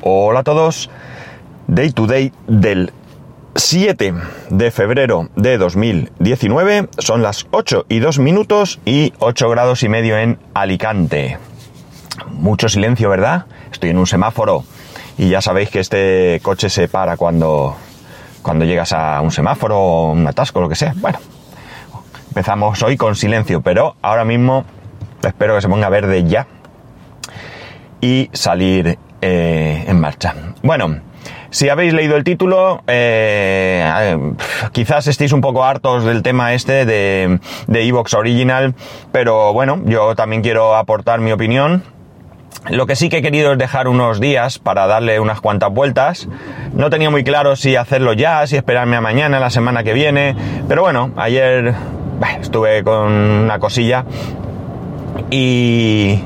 Hola 0.00 0.40
a 0.40 0.44
todos. 0.44 0.90
Day 1.66 1.90
to 1.90 2.06
day 2.06 2.32
del 2.46 2.92
7 3.56 4.14
de 4.48 4.70
febrero 4.70 5.28
de 5.34 5.58
2019. 5.58 6.88
Son 6.98 7.20
las 7.20 7.48
8 7.50 7.86
y 7.88 7.98
2 7.98 8.20
minutos 8.20 8.78
y 8.84 9.12
8 9.18 9.50
grados 9.50 9.82
y 9.82 9.88
medio 9.88 10.16
en 10.16 10.38
Alicante. 10.54 11.38
Mucho 12.30 12.68
silencio, 12.68 13.10
¿verdad? 13.10 13.46
Estoy 13.72 13.90
en 13.90 13.98
un 13.98 14.06
semáforo 14.06 14.62
y 15.18 15.30
ya 15.30 15.40
sabéis 15.40 15.70
que 15.70 15.80
este 15.80 16.38
coche 16.44 16.70
se 16.70 16.86
para 16.86 17.16
cuando, 17.16 17.74
cuando 18.42 18.64
llegas 18.64 18.92
a 18.92 19.20
un 19.20 19.32
semáforo 19.32 19.80
o 19.80 20.12
un 20.12 20.28
atasco, 20.28 20.60
lo 20.60 20.68
que 20.68 20.76
sea. 20.76 20.94
Bueno, 20.96 21.18
empezamos 22.28 22.80
hoy 22.84 22.96
con 22.96 23.16
silencio, 23.16 23.62
pero 23.62 23.96
ahora 24.00 24.24
mismo 24.24 24.64
espero 25.24 25.56
que 25.56 25.60
se 25.60 25.68
ponga 25.68 25.88
verde 25.88 26.22
ya 26.22 26.46
y 28.00 28.30
salir 28.32 28.96
eh, 29.20 29.84
en 29.86 30.00
marcha. 30.00 30.34
Bueno, 30.62 31.00
si 31.50 31.68
habéis 31.68 31.92
leído 31.92 32.16
el 32.16 32.24
título, 32.24 32.82
eh, 32.86 34.16
quizás 34.72 35.06
estéis 35.06 35.32
un 35.32 35.40
poco 35.40 35.64
hartos 35.64 36.04
del 36.04 36.22
tema 36.22 36.54
este 36.54 36.84
de 36.84 37.38
Evox 37.68 38.14
Original, 38.14 38.74
pero 39.12 39.52
bueno, 39.52 39.80
yo 39.84 40.14
también 40.14 40.42
quiero 40.42 40.76
aportar 40.76 41.20
mi 41.20 41.32
opinión. 41.32 41.82
Lo 42.70 42.86
que 42.86 42.96
sí 42.96 43.08
que 43.08 43.18
he 43.18 43.22
querido 43.22 43.52
es 43.52 43.58
dejar 43.58 43.88
unos 43.88 44.20
días 44.20 44.58
para 44.58 44.86
darle 44.86 45.20
unas 45.20 45.40
cuantas 45.40 45.72
vueltas. 45.72 46.28
No 46.74 46.90
tenía 46.90 47.08
muy 47.08 47.24
claro 47.24 47.56
si 47.56 47.76
hacerlo 47.76 48.12
ya, 48.12 48.46
si 48.46 48.56
esperarme 48.56 48.96
a 48.96 49.00
mañana, 49.00 49.40
la 49.40 49.48
semana 49.48 49.84
que 49.84 49.94
viene, 49.94 50.36
pero 50.68 50.82
bueno, 50.82 51.12
ayer 51.16 51.74
estuve 52.42 52.84
con 52.84 53.10
una 53.10 53.58
cosilla 53.58 54.04
y 55.30 56.20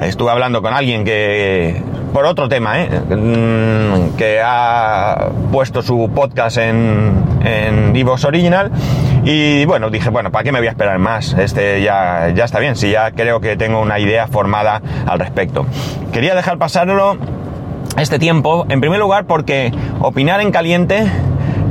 estuve 0.00 0.30
hablando 0.30 0.62
con 0.62 0.72
alguien 0.72 1.04
que 1.04 1.82
por 2.12 2.24
otro 2.26 2.48
tema, 2.48 2.82
¿eh? 2.82 2.88
Mm, 2.88 4.16
que 4.16 4.40
ha 4.42 5.28
puesto 5.52 5.82
su 5.82 6.10
podcast 6.14 6.58
en, 6.58 7.12
en 7.44 7.94
Evox 7.94 8.24
Original. 8.24 8.70
Y 9.24 9.64
bueno, 9.64 9.90
dije, 9.90 10.10
bueno, 10.10 10.30
¿para 10.30 10.44
qué 10.44 10.52
me 10.52 10.60
voy 10.60 10.68
a 10.68 10.70
esperar 10.70 10.98
más? 10.98 11.34
Este 11.34 11.82
ya, 11.82 12.30
ya 12.34 12.44
está 12.44 12.60
bien, 12.60 12.76
si 12.76 12.90
ya 12.90 13.10
creo 13.10 13.40
que 13.40 13.56
tengo 13.56 13.80
una 13.80 13.98
idea 13.98 14.28
formada 14.28 14.80
al 15.06 15.18
respecto. 15.18 15.66
Quería 16.12 16.34
dejar 16.34 16.58
pasarlo 16.58 17.16
este 17.98 18.18
tiempo, 18.18 18.66
en 18.68 18.80
primer 18.80 19.00
lugar 19.00 19.24
porque 19.26 19.72
opinar 20.00 20.40
en 20.40 20.52
caliente 20.52 21.06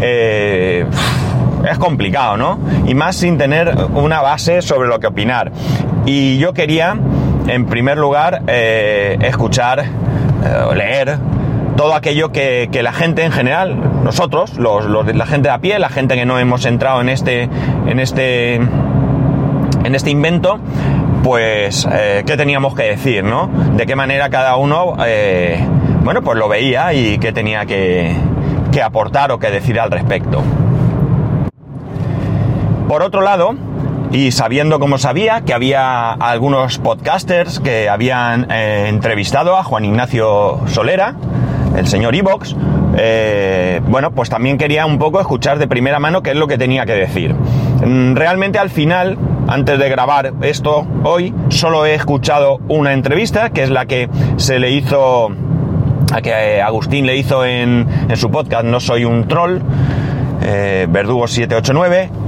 eh, 0.02 0.86
es 1.70 1.78
complicado, 1.78 2.38
¿no? 2.38 2.60
Y 2.86 2.94
más 2.94 3.16
sin 3.16 3.38
tener 3.38 3.74
una 3.94 4.22
base 4.22 4.62
sobre 4.62 4.88
lo 4.88 5.00
que 5.00 5.08
opinar. 5.08 5.52
Y 6.06 6.38
yo 6.38 6.54
quería, 6.54 6.98
en 7.48 7.66
primer 7.68 7.98
lugar, 7.98 8.42
eh, 8.48 9.18
escuchar 9.22 9.86
leer 10.74 11.20
todo 11.76 11.94
aquello 11.94 12.32
que, 12.32 12.70
la 12.82 12.94
gente 12.94 13.24
en 13.24 13.32
general, 13.32 14.04
nosotros, 14.04 14.58
los, 14.58 14.86
la 15.14 15.26
gente 15.26 15.50
de 15.50 15.54
a 15.54 15.60
pie, 15.60 15.80
la 15.80 15.90
gente 15.90 16.16
que 16.16 16.26
no 16.26 16.40
hemos 16.40 16.66
entrado 16.66 17.02
en 17.02 17.10
este, 17.10 17.50
en 17.88 18.00
este, 18.00 18.56
en 18.56 19.96
este 19.96 20.10
invento, 20.10 20.60
pues 21.24 21.88
eh, 21.92 22.24
qué 22.26 22.38
teníamos 22.38 22.76
que 22.76 22.84
decir, 22.84 23.24
¿no? 23.24 23.50
De 23.76 23.86
qué 23.86 23.96
manera 23.96 24.30
cada 24.30 24.56
uno, 24.56 24.96
eh, 25.06 25.60
bueno, 26.04 26.22
pues 26.22 26.38
lo 26.38 26.48
veía 26.48 26.94
y 26.94 27.18
qué 27.18 27.32
tenía 27.32 27.66
que, 27.66 28.16
que 28.72 28.82
aportar 28.82 29.32
o 29.32 29.40
que 29.40 29.52
decir 29.52 29.80
al 29.80 29.92
respecto. 29.92 30.42
Por 32.88 33.02
otro 33.02 33.22
lado, 33.22 33.56
y 34.12 34.32
sabiendo 34.32 34.80
como 34.80 34.98
sabía 34.98 35.42
que 35.42 35.54
había 35.54 36.12
algunos 36.12 36.78
podcasters 36.78 37.60
que 37.60 37.90
habían 37.90 38.50
eh, 38.52 38.86
entrevistado 38.88 39.58
a 39.58 39.64
Juan 39.64 39.86
Ignacio 39.86 40.62
Solera, 40.68 41.16
el 41.76 41.88
señor 41.88 42.16
Evox, 42.16 42.56
eh, 42.98 43.82
bueno, 43.88 44.12
pues 44.12 44.30
también 44.30 44.58
quería 44.58 44.86
un 44.86 44.98
poco 44.98 45.20
escuchar 45.20 45.60
de 45.60 45.68
primera 45.68 46.00
mano 46.00 46.24
qué 46.24 46.32
es 46.32 46.38
lo 46.38 46.48
que 46.48 46.58
tenía 46.58 46.86
que 46.86 46.94
decir. 46.94 47.34
Mm, 47.34 48.16
realmente 48.16 48.58
al 48.58 48.70
final, 48.70 49.18
antes 49.48 49.78
de 49.78 49.90
grabar 49.90 50.34
esto 50.42 50.88
hoy, 51.04 51.34
solo 51.50 51.86
he 51.86 51.94
escuchado 51.94 52.60
una 52.70 52.94
entrevista, 52.94 53.50
que 53.50 53.64
es 53.64 53.70
la 53.70 53.86
que 53.86 54.10
se 54.38 54.60
le 54.60 54.72
hizo, 54.72 55.30
a 56.14 56.22
que 56.22 56.62
Agustín 56.62 57.06
le 57.06 57.18
hizo 57.18 57.46
en, 57.46 57.88
su 58.16 58.32
podcast 58.32 58.64
No 58.64 58.80
Soy 58.80 59.04
un 59.04 59.28
Troll, 59.28 59.60
eh, 60.42 60.88
Verdugo 60.90 61.28
789 61.28 62.25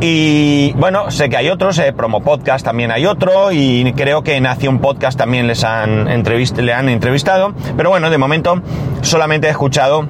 y 0.00 0.72
bueno, 0.72 1.10
sé 1.10 1.28
que 1.28 1.36
hay 1.36 1.50
otros, 1.50 1.78
eh, 1.78 1.92
Promo 1.92 2.22
Podcast 2.22 2.64
también 2.64 2.90
hay 2.90 3.04
otro, 3.06 3.52
y 3.52 3.92
creo 3.94 4.22
que 4.22 4.36
en 4.36 4.46
Acción 4.46 4.78
Podcast 4.78 5.18
también 5.18 5.46
les 5.46 5.62
han 5.64 6.06
le 6.06 6.72
han 6.72 6.88
entrevistado. 6.88 7.52
Pero 7.76 7.90
bueno, 7.90 8.08
de 8.08 8.16
momento 8.16 8.62
solamente 9.02 9.48
he 9.48 9.50
escuchado 9.50 10.06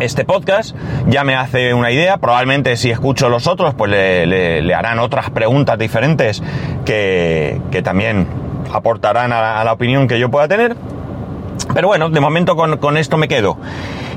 este 0.00 0.24
podcast, 0.24 0.74
ya 1.06 1.24
me 1.24 1.34
hace 1.34 1.74
una 1.74 1.90
idea, 1.90 2.16
probablemente 2.16 2.76
si 2.76 2.90
escucho 2.90 3.28
los 3.28 3.46
otros, 3.46 3.74
pues 3.74 3.90
le, 3.90 4.74
harán 4.74 4.98
otras 4.98 5.30
preguntas 5.30 5.78
diferentes 5.78 6.42
que, 6.84 7.60
también 7.84 8.26
aportarán 8.72 9.32
a 9.32 9.62
la 9.62 9.72
opinión 9.72 10.08
que 10.08 10.18
yo 10.18 10.30
pueda 10.30 10.48
tener. 10.48 10.76
Pero 11.74 11.88
bueno, 11.88 12.10
de 12.10 12.20
momento 12.20 12.56
con, 12.56 12.96
esto 12.96 13.16
me 13.16 13.28
quedo. 13.28 13.56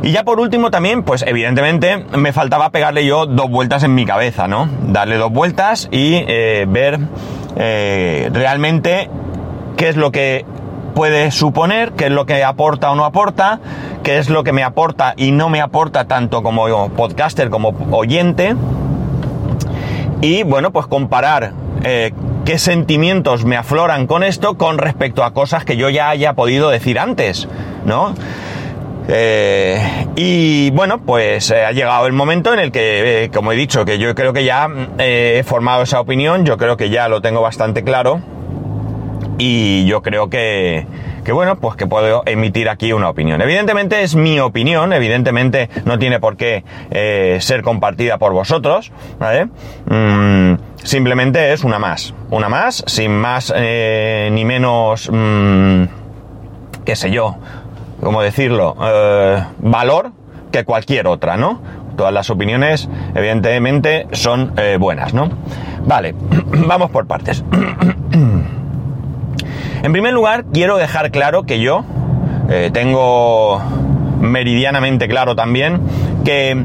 Y 0.04 0.12
ya 0.12 0.26
por 0.26 0.42
último 0.42 0.70
también, 0.70 1.04
pues 1.04 1.24
evidentemente 1.26 2.06
me 2.18 2.34
faltaba 2.34 2.72
pegarle 2.72 3.06
yo 3.06 3.26
dos 3.26 3.50
vueltas 3.50 3.84
en 3.84 3.96
mi 3.96 4.06
cabeza, 4.06 4.50
¿no? 4.50 4.68
Darle 4.88 5.16
dos 5.16 5.32
vueltas 5.32 5.88
y 5.92 6.16
eh, 6.28 6.66
ver 6.68 7.00
eh, 7.56 8.30
realmente 8.34 9.10
qué 9.78 9.88
es 9.88 9.96
lo 9.96 10.12
que 10.12 10.46
puede 10.94 11.32
suponer, 11.32 11.94
qué 11.94 12.08
es 12.08 12.12
lo 12.12 12.26
que 12.26 12.44
aporta 12.44 12.92
o 12.92 12.96
no 12.96 13.06
aporta, 13.06 13.62
qué 14.04 14.18
es 14.18 14.30
lo 14.30 14.44
que 14.44 14.52
me 14.52 14.64
aporta 14.64 15.14
y 15.16 15.32
no 15.32 15.48
me 15.48 15.62
aporta 15.62 16.04
tanto 16.04 16.44
como 16.44 16.90
podcaster 16.90 17.50
como 17.50 17.74
oyente. 17.92 18.58
Y 20.20 20.44
bueno, 20.44 20.72
pues 20.72 20.86
comparar 20.86 21.54
eh, 21.86 22.12
qué 22.44 22.60
sentimientos 22.60 23.46
me 23.46 23.56
afloran 23.56 24.08
con 24.08 24.24
esto 24.24 24.58
con 24.58 24.80
respecto 24.80 25.24
a 25.24 25.34
cosas 25.34 25.64
que 25.64 25.78
yo 25.78 25.90
ya 25.90 26.10
haya 26.10 26.34
podido 26.34 26.70
decir 26.70 27.00
antes, 27.00 27.48
¿no? 27.86 28.14
Eh, 29.08 30.08
y 30.16 30.72
bueno, 30.72 31.00
pues 31.00 31.52
eh, 31.52 31.66
ha 31.66 31.72
llegado 31.72 32.08
el 32.08 32.14
momento 32.14 32.54
en 32.54 32.60
el 32.60 32.72
que, 32.72 33.26
eh, 33.26 33.30
como 33.30 33.52
he 33.52 33.56
dicho, 33.56 33.86
que 33.86 33.98
yo 33.98 34.14
creo 34.16 34.34
que 34.34 34.46
ya 34.46 34.70
he 34.98 35.44
formado 35.46 35.84
esa 35.84 36.00
opinión, 36.00 36.46
yo 36.46 36.58
creo 36.58 36.78
que 36.78 36.90
ya 36.90 37.10
lo 37.10 37.22
tengo 37.22 37.42
bastante 37.42 37.84
claro 37.84 38.22
y 39.38 39.86
yo 39.86 40.02
creo 40.02 40.30
que, 40.30 40.88
que 41.26 41.32
bueno, 41.34 41.58
pues 41.58 41.76
que 41.76 41.86
puedo 41.86 42.24
emitir 42.26 42.70
aquí 42.70 42.94
una 42.94 43.10
opinión. 43.10 43.42
Evidentemente 43.42 44.04
es 44.04 44.16
mi 44.16 44.40
opinión, 44.40 44.94
evidentemente 44.94 45.70
no 45.86 46.00
tiene 46.00 46.20
por 46.20 46.38
qué 46.38 46.64
ser 47.42 47.62
compartida 47.62 48.18
por 48.18 48.32
vosotros, 48.32 48.92
¿vale? 49.20 49.48
Mm, 49.86 50.56
simplemente 50.84 51.52
es 51.52 51.64
una 51.64 51.80
más, 51.80 52.14
una 52.30 52.48
más, 52.48 52.84
sin 52.88 53.12
más 53.12 53.54
ni 53.54 54.46
menos, 54.46 55.10
mm, 55.12 55.84
qué 56.86 56.96
sé 56.96 57.12
yo, 57.12 57.38
cómo 58.04 58.22
decirlo, 58.22 58.76
eh, 58.82 59.44
valor 59.60 60.12
que 60.52 60.66
cualquier 60.66 61.08
otra, 61.08 61.38
¿no? 61.38 61.62
Todas 61.96 62.14
las 62.14 62.30
opiniones, 62.30 62.90
evidentemente, 63.16 64.08
son 64.12 64.54
buenas, 64.80 65.14
¿no? 65.14 65.30
Vale, 65.86 66.16
vamos 66.68 66.90
por 66.90 67.06
partes. 67.08 67.44
En 69.84 69.92
primer 69.92 70.14
lugar, 70.14 70.46
quiero 70.54 70.78
dejar 70.78 71.12
claro 71.12 71.44
que 71.44 71.60
yo 71.60 71.84
eh, 72.50 72.70
tengo 72.72 73.62
meridianamente 74.22 75.10
claro 75.10 75.36
también 75.36 75.82
que 76.24 76.64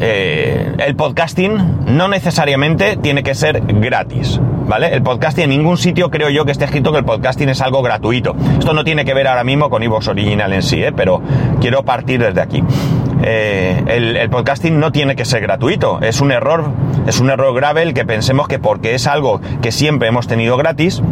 eh, 0.00 0.74
el 0.78 0.96
podcasting 0.96 1.86
no 1.86 2.08
necesariamente 2.08 2.96
tiene 2.96 3.22
que 3.22 3.34
ser 3.34 3.60
gratis. 3.60 4.40
¿Vale? 4.66 4.94
El 4.94 5.02
podcasting 5.02 5.44
en 5.44 5.50
ningún 5.50 5.78
sitio 5.78 6.10
creo 6.10 6.28
yo 6.28 6.44
que 6.44 6.52
esté 6.52 6.66
escrito 6.66 6.92
que 6.92 6.98
el 6.98 7.04
podcasting 7.04 7.48
es 7.48 7.60
algo 7.62 7.82
gratuito. 7.82 8.36
Esto 8.58 8.74
no 8.74 8.84
tiene 8.84 9.04
que 9.04 9.14
ver 9.14 9.26
ahora 9.26 9.42
mismo 9.42 9.70
con 9.70 9.82
Evox 9.82 10.08
Original 10.08 10.52
en 10.52 10.62
sí, 10.62 10.82
¿eh? 10.82 10.92
pero 10.92 11.22
quiero 11.60 11.84
partir 11.84 12.20
desde 12.20 12.42
aquí. 12.42 12.62
el, 13.22 14.16
el, 14.16 14.30
podcasting 14.30 14.78
no 14.78 14.92
tiene 14.92 15.16
que 15.16 15.24
ser 15.24 15.40
gratuito. 15.40 16.00
Es 16.02 16.20
un 16.20 16.32
error, 16.32 16.70
es 17.06 17.18
un 17.18 17.30
error 17.30 17.54
grave 17.54 17.82
el 17.82 17.94
que 17.94 18.04
pensemos 18.04 18.46
que 18.46 18.58
porque 18.58 18.94
es 18.94 19.06
algo 19.06 19.40
que 19.62 19.72
siempre 19.72 20.08
hemos 20.08 20.26
tenido 20.26 20.58
gratis, 20.58 21.02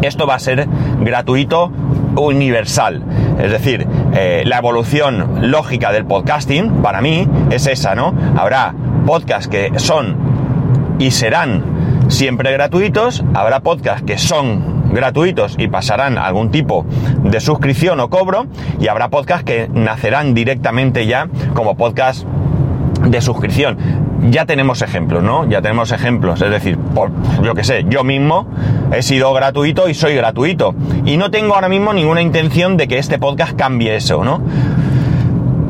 esto 0.00 0.26
va 0.26 0.34
a 0.34 0.38
ser 0.38 0.66
gratuito 1.00 1.70
universal. 2.16 3.02
Es 3.38 3.50
decir, 3.50 3.86
eh, 4.14 4.44
la 4.46 4.58
evolución 4.58 5.50
lógica 5.50 5.92
del 5.92 6.06
podcasting, 6.06 6.82
para 6.82 7.00
mí, 7.00 7.28
es 7.50 7.66
esa, 7.66 7.94
¿no? 7.94 8.14
Habrá 8.36 8.74
podcasts 9.06 9.48
que 9.48 9.72
son 9.78 10.16
y 10.98 11.10
serán 11.10 11.64
siempre 12.08 12.52
gratuitos, 12.52 13.24
habrá 13.34 13.60
podcasts 13.60 14.04
que 14.06 14.18
son 14.18 14.92
gratuitos 14.92 15.56
y 15.58 15.68
pasarán 15.68 16.18
algún 16.18 16.50
tipo 16.50 16.86
de 17.24 17.40
suscripción 17.40 17.98
o 18.00 18.08
cobro, 18.08 18.46
y 18.78 18.88
habrá 18.88 19.08
podcasts 19.08 19.44
que 19.44 19.68
nacerán 19.72 20.34
directamente 20.34 21.06
ya 21.06 21.28
como 21.54 21.76
podcast 21.76 22.24
de 23.06 23.20
suscripción 23.20 23.76
ya 24.30 24.46
tenemos 24.46 24.82
ejemplos, 24.82 25.22
¿no? 25.22 25.48
Ya 25.48 25.60
tenemos 25.60 25.92
ejemplos. 25.92 26.40
Es 26.40 26.50
decir, 26.50 26.78
por, 26.78 27.10
yo 27.42 27.54
qué 27.54 27.64
sé, 27.64 27.84
yo 27.88 28.04
mismo 28.04 28.46
he 28.92 29.02
sido 29.02 29.32
gratuito 29.32 29.88
y 29.88 29.94
soy 29.94 30.14
gratuito. 30.14 30.74
Y 31.04 31.16
no 31.16 31.30
tengo 31.30 31.54
ahora 31.54 31.68
mismo 31.68 31.92
ninguna 31.92 32.22
intención 32.22 32.76
de 32.76 32.88
que 32.88 32.98
este 32.98 33.18
podcast 33.18 33.56
cambie 33.56 33.96
eso, 33.96 34.24
¿no? 34.24 34.42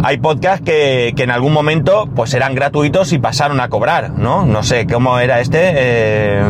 Hay 0.03 0.19
podcasts 0.19 0.65
que, 0.65 1.15
en 1.17 1.31
algún 1.31 1.53
momento 1.53 2.09
pues 2.15 2.35
eran 2.35 2.55
gratuitos 2.55 3.13
y 3.13 3.19
pasaron 3.19 3.61
a 3.61 3.69
cobrar, 3.69 4.11
¿no? 4.11 4.45
No 4.45 4.63
sé 4.63 4.87
cómo 4.87 5.19
era 5.19 5.41
este. 5.41 5.73
Eh, 5.75 6.43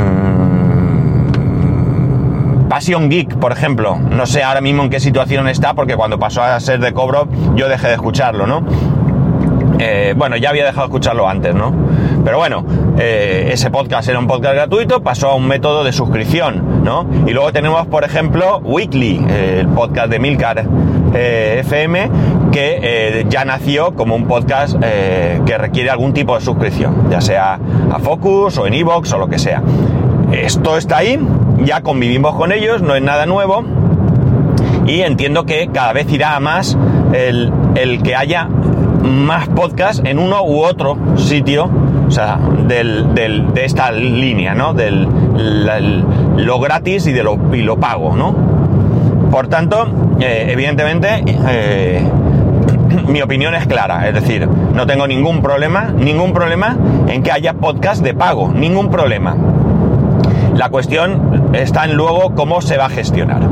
Passion 2.69 3.09
Geek, 3.09 3.37
por 3.37 3.53
ejemplo. 3.53 3.97
No 3.97 4.27
sé 4.27 4.43
ahora 4.43 4.61
mismo 4.61 4.83
en 4.83 4.91
qué 4.91 4.99
situación 4.99 5.47
está, 5.47 5.75
porque 5.75 5.95
cuando 5.95 6.19
pasó 6.19 6.43
a 6.43 6.59
ser 6.59 6.81
de 6.81 6.93
cobro, 6.93 7.29
yo 7.55 7.69
dejé 7.69 7.87
de 7.89 7.95
escucharlo, 7.95 8.49
¿no? 8.49 8.65
Eh, 9.87 10.15
bueno, 10.17 10.39
ya 10.39 10.49
había 10.49 10.65
dejado 10.65 10.87
de 10.87 10.87
escucharlo 10.87 11.29
antes, 11.29 11.55
¿no? 11.55 11.71
Pero 12.25 12.39
bueno, 12.39 12.65
eh, 12.99 13.51
ese 13.53 13.71
podcast 13.71 14.09
era 14.09 14.19
un 14.19 14.27
podcast 14.27 14.55
gratuito, 14.55 15.03
pasó 15.03 15.29
a 15.29 15.35
un 15.35 15.47
método 15.47 15.85
de 15.85 15.93
suscripción, 15.93 16.83
¿no? 16.83 17.07
Y 17.27 17.33
luego 17.33 17.53
tenemos, 17.53 17.87
por 17.89 18.03
ejemplo, 18.03 18.63
Weekly, 18.65 19.27
el 19.29 19.69
podcast 19.69 20.09
de 20.09 20.19
Milcar 20.19 20.65
eh, 21.13 21.59
FM, 21.61 22.11
que 22.51 23.27
ya 23.29 23.45
nació 23.45 23.95
como 23.95 24.15
un 24.15 24.27
podcast 24.27 24.79
que 24.81 25.59
requiere 25.59 25.91
algún 25.91 26.15
tipo 26.15 26.35
de 26.35 26.41
suscripción, 26.41 27.11
ya 27.11 27.21
sea 27.21 27.59
a 27.93 27.99
Focus 27.99 28.57
o 28.57 28.67
en 28.67 28.73
Evox 28.73 29.13
o 29.13 29.19
lo 29.19 29.29
que 29.29 29.39
sea. 29.39 29.63
Esto 30.33 30.79
está 30.79 30.99
ahí, 30.99 31.21
ya 31.63 31.83
convivimos 31.83 32.37
con 32.37 32.53
ellos, 32.53 32.81
no 32.81 32.95
es 32.95 33.03
nada 33.03 33.27
nuevo. 33.27 33.65
Y 34.87 35.01
entiendo 35.01 35.45
que 35.45 35.69
cada 35.73 35.93
vez 35.93 36.11
irá 36.11 36.37
a 36.37 36.41
más 36.41 36.79
el 37.13 38.03
que 38.03 38.15
haya 38.15 38.49
más 39.05 39.49
podcasts 39.49 40.03
en 40.05 40.19
uno 40.19 40.43
u 40.43 40.63
otro 40.63 40.97
sitio, 41.17 41.71
o 42.07 42.11
sea, 42.11 42.39
de 42.67 43.65
esta 43.65 43.93
línea, 43.93 44.55
¿no? 44.55 44.75
Del 44.75 45.07
lo 46.37 46.61
gratis 46.61 47.07
y 47.07 47.13
de 47.13 47.23
lo, 47.23 47.39
y 47.55 47.63
lo 47.63 47.79
pago, 47.79 48.17
¿no? 48.17 48.35
Por 49.31 49.49
tanto, 49.49 49.87
eh, 50.21 50.49
evidentemente, 50.51 51.25
eh, 51.27 52.03
mi 53.09 53.21
opinión 53.23 53.55
es 53.55 53.67
clara, 53.67 54.09
es 54.09 54.15
decir, 54.15 54.49
no 54.49 54.87
tengo 54.87 55.07
ningún 55.07 55.43
problema, 55.43 55.91
ningún 55.91 56.33
problema 56.33 56.77
en 57.09 57.23
que 57.23 57.33
haya 57.33 57.55
podcast 57.55 58.03
de 58.03 58.15
pago, 58.15 58.53
ningún 58.53 58.91
problema. 58.91 59.37
La 60.55 60.69
cuestión 60.69 61.51
está 61.53 61.85
en 61.85 61.95
luego 61.95 62.35
cómo 62.35 62.61
se 62.61 62.77
va 62.77 62.87
a 62.87 62.91
gestionar. 62.91 63.43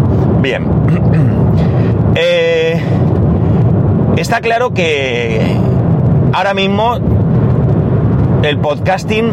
Bien. 0.40 0.66
Eh, 2.14 2.78
Está 4.16 4.40
claro 4.40 4.74
que 4.74 5.56
ahora 6.34 6.52
mismo 6.52 6.96
el 8.42 8.58
podcasting 8.58 9.32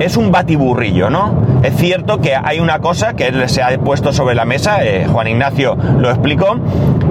es 0.00 0.16
un 0.16 0.32
batiburrillo, 0.32 1.10
¿no? 1.10 1.42
Es 1.62 1.76
cierto 1.76 2.20
que 2.20 2.34
hay 2.34 2.58
una 2.58 2.78
cosa 2.78 3.14
que 3.14 3.48
se 3.48 3.62
ha 3.62 3.78
puesto 3.78 4.12
sobre 4.12 4.34
la 4.34 4.44
mesa, 4.44 4.84
eh, 4.84 5.06
Juan 5.10 5.28
Ignacio 5.28 5.76
lo 5.98 6.08
explicó, 6.10 6.56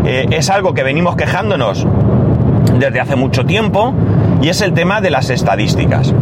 eh, 0.05 0.25
es 0.31 0.49
algo 0.49 0.73
que 0.73 0.83
venimos 0.83 1.15
quejándonos 1.15 1.85
desde 2.79 2.99
hace 2.99 3.15
mucho 3.15 3.45
tiempo 3.45 3.93
y 4.41 4.49
es 4.49 4.61
el 4.61 4.73
tema 4.73 4.99
de 4.99 5.11
las 5.11 5.29
estadísticas. 5.29 6.13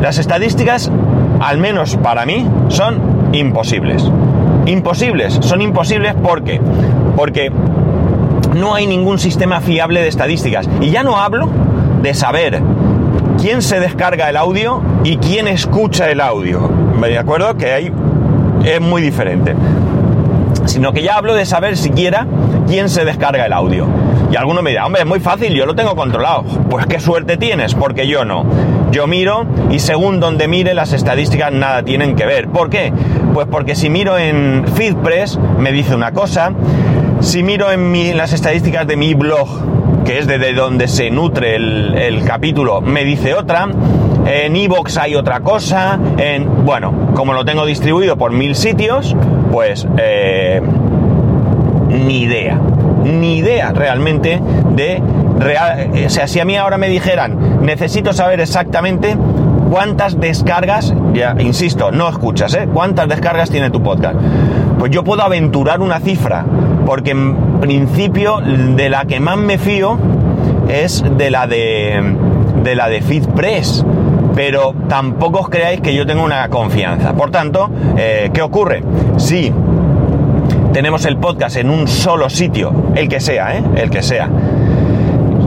Las 0.00 0.18
estadísticas, 0.18 0.90
al 1.40 1.58
menos 1.58 1.96
para 1.96 2.24
mí, 2.24 2.48
son 2.68 3.30
imposibles. 3.32 4.08
Imposibles, 4.66 5.38
son 5.40 5.62
imposibles 5.62 6.14
porque 6.22 6.60
porque 7.16 7.50
no 8.58 8.74
hay 8.74 8.86
ningún 8.86 9.18
sistema 9.18 9.60
fiable 9.60 10.00
de 10.00 10.08
estadísticas. 10.08 10.68
Y 10.80 10.90
ya 10.90 11.02
no 11.02 11.16
hablo 11.16 11.48
de 12.02 12.14
saber 12.14 12.60
quién 13.40 13.62
se 13.62 13.80
descarga 13.80 14.28
el 14.28 14.36
audio 14.36 14.82
y 15.04 15.16
quién 15.16 15.48
escucha 15.48 16.10
el 16.10 16.20
audio. 16.20 16.68
¿De 17.00 17.18
acuerdo? 17.18 17.56
Que 17.56 17.72
hay, 17.72 17.92
es 18.64 18.80
muy 18.80 19.00
diferente. 19.00 19.54
Sino 20.66 20.92
que 20.92 21.02
ya 21.02 21.16
hablo 21.16 21.34
de 21.34 21.46
saber 21.46 21.76
siquiera 21.76 22.26
quién 22.66 22.88
se 22.88 23.04
descarga 23.04 23.46
el 23.46 23.52
audio. 23.52 23.86
Y 24.30 24.36
alguno 24.36 24.60
me 24.60 24.70
dirá, 24.70 24.84
hombre, 24.84 25.02
es 25.02 25.08
muy 25.08 25.20
fácil, 25.20 25.54
yo 25.54 25.64
lo 25.64 25.74
tengo 25.74 25.96
controlado. 25.96 26.42
Pues 26.68 26.84
qué 26.86 27.00
suerte 27.00 27.38
tienes, 27.38 27.74
porque 27.74 28.06
yo 28.06 28.24
no. 28.24 28.44
Yo 28.90 29.06
miro 29.06 29.46
y 29.70 29.78
según 29.78 30.20
donde 30.20 30.48
mire 30.48 30.74
las 30.74 30.92
estadísticas 30.92 31.52
nada 31.52 31.82
tienen 31.82 32.14
que 32.14 32.26
ver. 32.26 32.48
¿Por 32.48 32.68
qué? 32.68 32.92
Pues 33.32 33.46
porque 33.50 33.74
si 33.74 33.88
miro 33.88 34.18
en 34.18 34.64
FeedPress 34.74 35.38
me 35.58 35.72
dice 35.72 35.94
una 35.94 36.12
cosa, 36.12 36.52
si 37.20 37.42
miro 37.42 37.70
en 37.70 38.16
las 38.16 38.32
estadísticas 38.32 38.86
de 38.86 38.96
mi 38.96 39.14
blog, 39.14 40.04
que 40.04 40.18
es 40.18 40.26
desde 40.26 40.54
donde 40.54 40.88
se 40.88 41.10
nutre 41.10 41.56
el, 41.56 42.22
capítulo, 42.24 42.80
me 42.80 43.04
dice 43.04 43.34
otra. 43.34 43.68
En 44.26 44.56
iVoox 44.56 44.96
hay 44.98 45.14
otra 45.14 45.40
cosa. 45.40 45.98
En, 46.16 46.64
bueno, 46.64 47.10
como 47.14 47.32
lo 47.32 47.44
tengo 47.44 47.66
distribuido 47.66 48.16
por 48.16 48.32
mil 48.32 48.54
sitios, 48.54 49.16
pues 49.52 49.86
eh, 49.98 50.62
ni 51.88 52.22
idea. 52.22 52.58
Ni 53.04 53.38
idea 53.38 53.72
realmente 53.72 54.40
de... 54.74 55.02
Real, 55.38 55.90
o 56.04 56.10
sea, 56.10 56.26
si 56.26 56.40
a 56.40 56.44
mí 56.44 56.56
ahora 56.56 56.78
me 56.78 56.88
dijeran, 56.88 57.62
necesito 57.62 58.12
saber 58.12 58.40
exactamente 58.40 59.16
cuántas 59.70 60.18
descargas, 60.18 60.92
ya 61.12 61.36
insisto, 61.38 61.92
no 61.92 62.08
escuchas, 62.08 62.54
¿eh? 62.54 62.68
¿Cuántas 62.72 63.08
descargas 63.08 63.48
tiene 63.48 63.70
tu 63.70 63.80
podcast? 63.80 64.16
Pues 64.78 64.90
yo 64.90 65.04
puedo 65.04 65.22
aventurar 65.22 65.80
una 65.80 66.00
cifra, 66.00 66.44
porque 66.88 67.10
en 67.10 67.60
principio 67.60 68.40
de 68.40 68.88
la 68.88 69.04
que 69.04 69.20
más 69.20 69.36
me 69.36 69.58
fío 69.58 69.98
es 70.70 71.04
de 71.18 71.30
la 71.30 71.46
de, 71.46 72.16
de 72.64 72.74
la 72.74 72.88
de 72.88 73.02
FeedPress, 73.02 73.84
pero 74.34 74.74
tampoco 74.88 75.40
os 75.40 75.48
creáis 75.50 75.82
que 75.82 75.94
yo 75.94 76.06
tengo 76.06 76.24
una 76.24 76.48
confianza. 76.48 77.12
Por 77.12 77.30
tanto, 77.30 77.68
eh, 77.98 78.30
¿qué 78.32 78.40
ocurre? 78.40 78.82
Si 79.18 79.52
tenemos 80.72 81.04
el 81.04 81.18
podcast 81.18 81.58
en 81.58 81.68
un 81.68 81.88
solo 81.88 82.30
sitio, 82.30 82.72
el 82.94 83.06
que 83.06 83.20
sea, 83.20 83.58
¿eh? 83.58 83.62
El 83.76 83.90
que 83.90 84.02
sea 84.02 84.30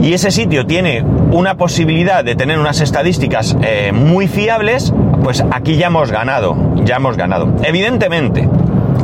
y 0.00 0.12
ese 0.14 0.30
sitio 0.30 0.64
tiene 0.64 1.04
una 1.32 1.56
posibilidad 1.56 2.24
de 2.24 2.36
tener 2.36 2.58
unas 2.58 2.80
estadísticas 2.80 3.56
eh, 3.62 3.90
muy 3.92 4.28
fiables, 4.28 4.92
pues 5.22 5.44
aquí 5.52 5.76
ya 5.76 5.88
hemos 5.88 6.10
ganado, 6.10 6.56
ya 6.84 6.96
hemos 6.96 7.16
ganado. 7.16 7.48
Evidentemente, 7.62 8.48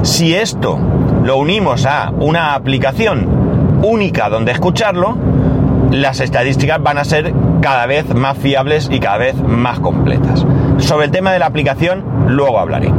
si 0.02 0.34
esto 0.34 0.78
lo 1.24 1.36
unimos 1.36 1.86
a 1.86 2.10
una 2.18 2.54
aplicación 2.54 3.80
única 3.82 4.28
donde 4.28 4.52
escucharlo, 4.52 5.16
las 5.90 6.20
estadísticas 6.20 6.82
van 6.82 6.98
a 6.98 7.04
ser 7.04 7.32
cada 7.60 7.86
vez 7.86 8.14
más 8.14 8.36
fiables 8.38 8.88
y 8.90 9.00
cada 9.00 9.18
vez 9.18 9.34
más 9.36 9.80
completas. 9.80 10.44
Sobre 10.78 11.06
el 11.06 11.10
tema 11.10 11.32
de 11.32 11.38
la 11.38 11.46
aplicación, 11.46 12.04
luego 12.28 12.58
hablaré. 12.58 12.92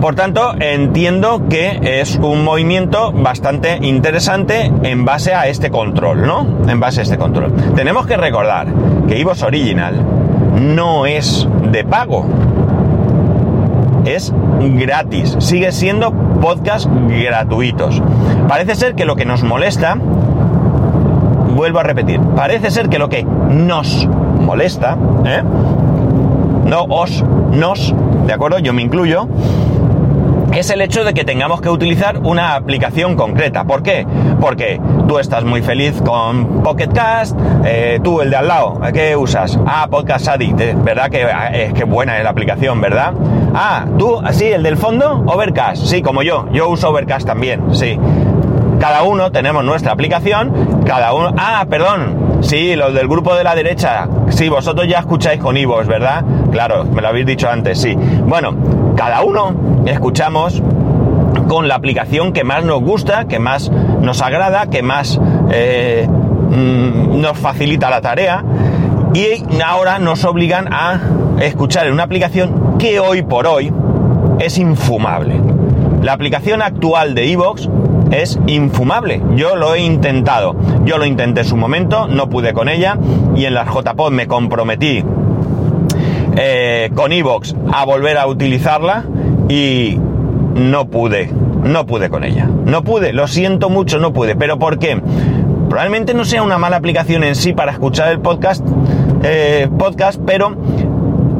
Por 0.00 0.14
tanto, 0.14 0.54
entiendo 0.58 1.42
que 1.50 2.00
es 2.00 2.16
un 2.16 2.42
movimiento 2.42 3.12
bastante 3.12 3.78
interesante 3.82 4.72
en 4.82 5.04
base 5.04 5.34
a 5.34 5.46
este 5.46 5.70
control, 5.70 6.26
¿no? 6.26 6.46
En 6.66 6.80
base 6.80 7.00
a 7.00 7.02
este 7.02 7.18
control. 7.18 7.52
Tenemos 7.74 8.06
que 8.06 8.16
recordar 8.16 8.68
que 9.06 9.18
Ivos 9.18 9.42
Original 9.42 9.94
no 10.58 11.04
es 11.04 11.46
de 11.70 11.84
pago. 11.84 12.24
Es 14.16 14.32
gratis. 14.58 15.36
Sigue 15.38 15.70
siendo 15.70 16.12
podcast 16.40 16.88
gratuitos. 16.90 18.02
Parece 18.48 18.74
ser 18.74 18.96
que 18.96 19.04
lo 19.04 19.14
que 19.14 19.24
nos 19.24 19.44
molesta, 19.44 19.96
vuelvo 21.54 21.78
a 21.78 21.84
repetir, 21.84 22.20
parece 22.34 22.72
ser 22.72 22.88
que 22.88 22.98
lo 22.98 23.08
que 23.08 23.22
nos 23.22 24.08
molesta, 24.40 24.96
¿eh? 25.24 25.42
no 26.64 26.84
os, 26.88 27.22
nos, 27.52 27.94
¿de 28.26 28.32
acuerdo? 28.32 28.58
Yo 28.58 28.72
me 28.72 28.82
incluyo, 28.82 29.28
es 30.52 30.70
el 30.70 30.80
hecho 30.80 31.04
de 31.04 31.14
que 31.14 31.24
tengamos 31.24 31.60
que 31.60 31.68
utilizar 31.68 32.18
una 32.18 32.56
aplicación 32.56 33.16
concreta. 33.16 33.64
¿Por 33.64 33.82
qué? 33.82 34.06
Porque 34.40 34.80
tú 35.06 35.18
estás 35.18 35.44
muy 35.44 35.62
feliz 35.62 36.00
con 36.04 36.62
Pocket 36.62 36.88
Cast, 36.88 37.38
eh, 37.64 38.00
tú 38.02 38.20
el 38.20 38.30
de 38.30 38.36
al 38.36 38.48
lado, 38.48 38.80
¿qué 38.92 39.14
usas? 39.16 39.58
Ah, 39.66 39.86
Podcast 39.90 40.28
Addict, 40.28 40.60
eh, 40.60 40.76
¿verdad? 40.76 41.08
Que 41.08 41.24
ah, 41.24 41.48
es 41.48 41.72
que 41.72 41.84
buena 41.84 42.18
es 42.18 42.24
la 42.24 42.30
aplicación, 42.30 42.80
¿verdad? 42.80 43.12
Ah, 43.54 43.86
tú, 43.98 44.20
sí, 44.32 44.46
el 44.46 44.62
del 44.62 44.76
fondo, 44.76 45.22
Overcast, 45.26 45.84
sí, 45.84 46.02
como 46.02 46.22
yo, 46.22 46.46
yo 46.52 46.68
uso 46.68 46.90
Overcast 46.90 47.26
también, 47.26 47.74
sí. 47.74 47.98
Cada 48.80 49.02
uno 49.02 49.30
tenemos 49.30 49.62
nuestra 49.62 49.92
aplicación, 49.92 50.82
cada 50.86 51.12
uno... 51.12 51.34
Ah, 51.36 51.66
perdón, 51.68 52.38
sí, 52.40 52.74
los 52.76 52.94
del 52.94 53.08
grupo 53.08 53.34
de 53.34 53.44
la 53.44 53.54
derecha, 53.54 54.08
sí, 54.30 54.48
vosotros 54.48 54.88
ya 54.88 55.00
escucháis 55.00 55.38
con 55.38 55.56
Ivos, 55.56 55.86
¿verdad? 55.86 56.24
Claro, 56.50 56.84
me 56.86 57.02
lo 57.02 57.08
habéis 57.08 57.26
dicho 57.26 57.48
antes, 57.48 57.78
sí. 57.78 57.94
Bueno, 57.94 58.54
cada 59.00 59.22
uno 59.22 59.54
escuchamos 59.86 60.62
con 61.48 61.68
la 61.68 61.76
aplicación 61.76 62.34
que 62.34 62.44
más 62.44 62.66
nos 62.66 62.82
gusta, 62.82 63.24
que 63.24 63.38
más 63.38 63.70
nos 63.70 64.20
agrada, 64.20 64.66
que 64.66 64.82
más 64.82 65.18
eh, 65.50 66.06
mm, 66.06 67.18
nos 67.18 67.38
facilita 67.38 67.88
la 67.88 68.02
tarea 68.02 68.44
y 69.14 69.42
ahora 69.64 70.00
nos 70.00 70.26
obligan 70.26 70.70
a 70.70 71.00
escuchar 71.40 71.86
en 71.86 71.94
una 71.94 72.02
aplicación 72.02 72.76
que 72.78 73.00
hoy 73.00 73.22
por 73.22 73.46
hoy 73.46 73.72
es 74.38 74.58
infumable. 74.58 75.40
La 76.02 76.12
aplicación 76.12 76.60
actual 76.60 77.14
de 77.14 77.32
Evox 77.32 77.70
es 78.10 78.38
infumable. 78.48 79.22
Yo 79.34 79.56
lo 79.56 79.74
he 79.74 79.80
intentado. 79.80 80.54
Yo 80.84 80.98
lo 80.98 81.06
intenté 81.06 81.40
en 81.40 81.46
su 81.46 81.56
momento, 81.56 82.06
no 82.06 82.28
pude 82.28 82.52
con 82.52 82.68
ella 82.68 82.98
y 83.34 83.46
en 83.46 83.54
las 83.54 83.66
JPod 83.66 84.10
me 84.10 84.26
comprometí 84.26 85.02
eh, 86.36 86.90
con 86.94 87.12
Evox 87.12 87.54
a 87.72 87.84
volver 87.84 88.18
a 88.18 88.26
utilizarla 88.26 89.04
y 89.48 89.98
no 90.54 90.88
pude, 90.88 91.30
no 91.64 91.86
pude 91.86 92.10
con 92.10 92.24
ella. 92.24 92.48
No 92.64 92.84
pude, 92.84 93.12
lo 93.12 93.26
siento 93.26 93.70
mucho, 93.70 93.98
no 93.98 94.12
pude. 94.12 94.36
¿Pero 94.36 94.58
por 94.58 94.78
qué? 94.78 95.00
Probablemente 95.68 96.14
no 96.14 96.24
sea 96.24 96.42
una 96.42 96.58
mala 96.58 96.76
aplicación 96.76 97.24
en 97.24 97.34
sí 97.34 97.52
para 97.52 97.72
escuchar 97.72 98.10
el 98.10 98.20
podcast, 98.20 98.66
eh, 99.22 99.68
podcast 99.78 100.20
pero 100.26 100.56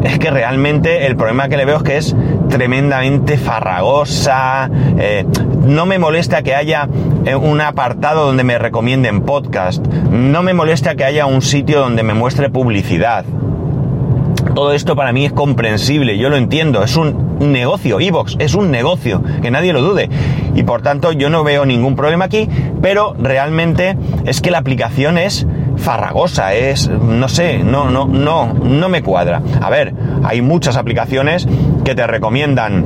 es 0.04 0.18
que 0.18 0.30
realmente 0.30 1.06
el 1.06 1.16
problema 1.16 1.48
que 1.48 1.56
le 1.56 1.64
veo 1.64 1.78
es 1.78 1.82
que 1.82 1.96
es 1.96 2.16
tremendamente 2.48 3.36
farragosa. 3.38 4.70
Eh, 4.98 5.24
no 5.64 5.84
me 5.84 5.98
molesta 5.98 6.42
que 6.42 6.54
haya 6.54 6.88
un 7.40 7.60
apartado 7.60 8.26
donde 8.26 8.44
me 8.44 8.58
recomienden 8.58 9.22
podcast. 9.22 9.86
No 9.86 10.42
me 10.42 10.54
molesta 10.54 10.94
que 10.94 11.04
haya 11.04 11.26
un 11.26 11.42
sitio 11.42 11.80
donde 11.80 12.02
me 12.02 12.14
muestre 12.14 12.50
publicidad. 12.50 13.24
Todo 14.54 14.72
esto 14.72 14.96
para 14.96 15.12
mí 15.12 15.24
es 15.24 15.32
comprensible, 15.32 16.18
yo 16.18 16.28
lo 16.28 16.36
entiendo, 16.36 16.82
es 16.82 16.96
un 16.96 17.52
negocio, 17.52 18.00
Evox 18.00 18.36
es 18.38 18.54
un 18.54 18.70
negocio, 18.70 19.22
que 19.40 19.50
nadie 19.50 19.72
lo 19.72 19.80
dude. 19.80 20.10
Y 20.54 20.62
por 20.64 20.82
tanto 20.82 21.12
yo 21.12 21.30
no 21.30 21.44
veo 21.44 21.64
ningún 21.64 21.96
problema 21.96 22.26
aquí, 22.26 22.48
pero 22.82 23.14
realmente 23.18 23.96
es 24.26 24.40
que 24.40 24.50
la 24.50 24.58
aplicación 24.58 25.18
es 25.18 25.46
farragosa, 25.76 26.54
es, 26.54 26.88
no 26.88 27.28
sé, 27.28 27.58
no, 27.58 27.90
no, 27.90 28.06
no, 28.06 28.52
no 28.52 28.88
me 28.88 29.02
cuadra. 29.02 29.42
A 29.60 29.70
ver, 29.70 29.94
hay 30.24 30.42
muchas 30.42 30.76
aplicaciones 30.76 31.48
que 31.84 31.94
te 31.94 32.06
recomiendan 32.06 32.84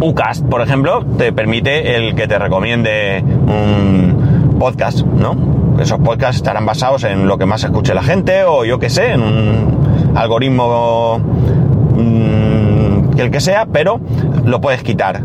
Ucast, 0.00 0.44
por 0.44 0.62
ejemplo, 0.62 1.04
te 1.16 1.32
permite 1.32 1.96
el 1.96 2.14
que 2.14 2.26
te 2.26 2.38
recomiende 2.38 3.22
un 3.22 4.56
podcast, 4.58 5.02
¿no? 5.06 5.36
Esos 5.80 6.00
podcasts 6.00 6.36
estarán 6.36 6.66
basados 6.66 7.04
en 7.04 7.26
lo 7.26 7.38
que 7.38 7.46
más 7.46 7.64
escuche 7.64 7.94
la 7.94 8.02
gente 8.02 8.44
o 8.44 8.64
yo 8.64 8.78
qué 8.78 8.90
sé, 8.90 9.12
en 9.12 9.22
un 9.22 9.81
algoritmo 10.14 11.18
mm, 11.96 13.18
el 13.18 13.30
que 13.30 13.40
sea, 13.40 13.66
pero 13.66 14.00
lo 14.44 14.60
puedes 14.60 14.82
quitar. 14.82 15.22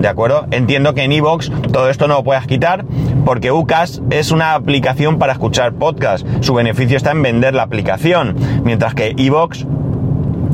¿De 0.00 0.08
acuerdo? 0.08 0.46
Entiendo 0.50 0.94
que 0.94 1.02
en 1.02 1.12
Evox 1.12 1.52
todo 1.72 1.90
esto 1.90 2.08
no 2.08 2.14
lo 2.14 2.24
puedas 2.24 2.46
quitar 2.46 2.86
porque 3.26 3.52
UCAS 3.52 4.00
es 4.10 4.32
una 4.32 4.54
aplicación 4.54 5.18
para 5.18 5.34
escuchar 5.34 5.74
podcast. 5.74 6.26
Su 6.40 6.54
beneficio 6.54 6.96
está 6.96 7.10
en 7.10 7.20
vender 7.20 7.54
la 7.54 7.64
aplicación, 7.64 8.34
mientras 8.64 8.94
que 8.94 9.14
Evox 9.18 9.66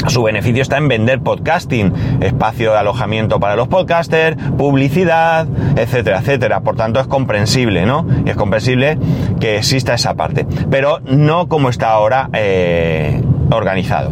su 0.09 0.23
beneficio 0.23 0.63
está 0.63 0.77
en 0.77 0.89
vender 0.89 1.21
podcasting, 1.21 1.93
espacio 2.21 2.73
de 2.73 2.79
alojamiento 2.79 3.41
para 3.41 3.57
los 3.57 3.67
podcasters, 3.67 4.37
publicidad, 4.57 5.49
etcétera, 5.77 6.21
etcétera. 6.21 6.61
Por 6.61 6.77
tanto, 6.77 7.01
es 7.01 7.07
comprensible, 7.07 7.87
¿no? 7.87 8.07
Es 8.25 8.37
comprensible 8.37 8.99
que 9.41 9.57
exista 9.57 9.95
esa 9.95 10.15
parte, 10.15 10.47
pero 10.71 11.01
no 11.01 11.49
como 11.49 11.71
está 11.71 11.91
ahora 11.91 12.29
eh, 12.35 13.21
organizado. 13.51 14.11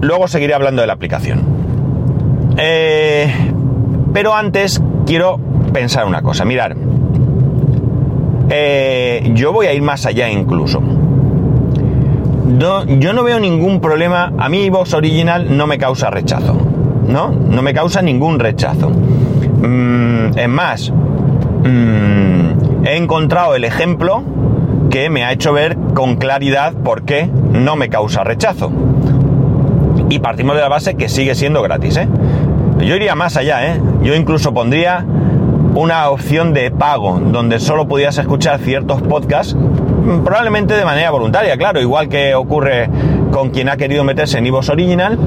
Luego 0.00 0.28
seguiré 0.28 0.54
hablando 0.54 0.82
de 0.82 0.86
la 0.86 0.92
aplicación. 0.92 1.42
Eh, 2.58 3.32
pero 4.12 4.34
antes 4.34 4.82
quiero 5.04 5.38
pensar 5.72 6.06
una 6.06 6.22
cosa. 6.22 6.44
Mirar, 6.44 6.76
eh, 8.48 9.30
yo 9.34 9.52
voy 9.52 9.66
a 9.66 9.72
ir 9.72 9.82
más 9.82 10.06
allá 10.06 10.28
incluso. 10.28 10.82
yo 12.58 13.12
no 13.12 13.24
veo 13.24 13.40
ningún 13.40 13.80
problema. 13.80 14.32
A 14.38 14.48
mí 14.48 14.70
Vox 14.70 14.94
Original 14.94 15.56
no 15.56 15.66
me 15.66 15.78
causa 15.78 16.10
rechazo. 16.10 16.56
¿No? 17.08 17.30
No 17.30 17.62
me 17.62 17.72
causa 17.72 18.02
ningún 18.02 18.38
rechazo. 18.38 18.90
Mm, 18.90 20.36
es 20.36 20.48
más, 20.48 20.90
mm, 20.90 22.84
he 22.84 22.96
encontrado 22.96 23.54
el 23.54 23.64
ejemplo 23.64 24.22
que 24.90 25.10
me 25.10 25.24
ha 25.24 25.32
hecho 25.32 25.52
ver 25.52 25.76
con 25.94 26.16
claridad 26.16 26.72
por 26.72 27.02
qué 27.02 27.30
no 27.52 27.76
me 27.76 27.88
causa 27.88 28.24
rechazo. 28.24 28.70
Y 30.08 30.18
partimos 30.18 30.56
de 30.56 30.62
la 30.62 30.68
base 30.68 30.94
que 30.94 31.08
sigue 31.08 31.34
siendo 31.34 31.62
gratis, 31.62 31.96
¿eh? 31.96 32.08
Yo 32.78 32.94
iría 32.94 33.14
más 33.14 33.36
allá, 33.36 33.66
¿eh? 33.72 33.80
Yo 34.02 34.14
incluso 34.14 34.52
pondría 34.52 35.04
una 35.74 36.08
opción 36.08 36.54
de 36.54 36.70
pago 36.70 37.20
donde 37.20 37.58
solo 37.58 37.86
pudieras 37.86 38.16
escuchar 38.18 38.60
ciertos 38.60 39.02
podcasts, 39.02 39.56
probablemente 40.24 40.74
de 40.74 40.84
manera 40.84 41.10
voluntaria, 41.10 41.56
claro, 41.56 41.80
igual 41.80 42.08
que 42.08 42.34
ocurre 42.34 42.88
con 43.30 43.50
quien 43.50 43.68
ha 43.68 43.76
querido 43.76 44.04
meterse 44.04 44.38
en 44.38 44.46
Ivos 44.46 44.68
Original, 44.70 45.18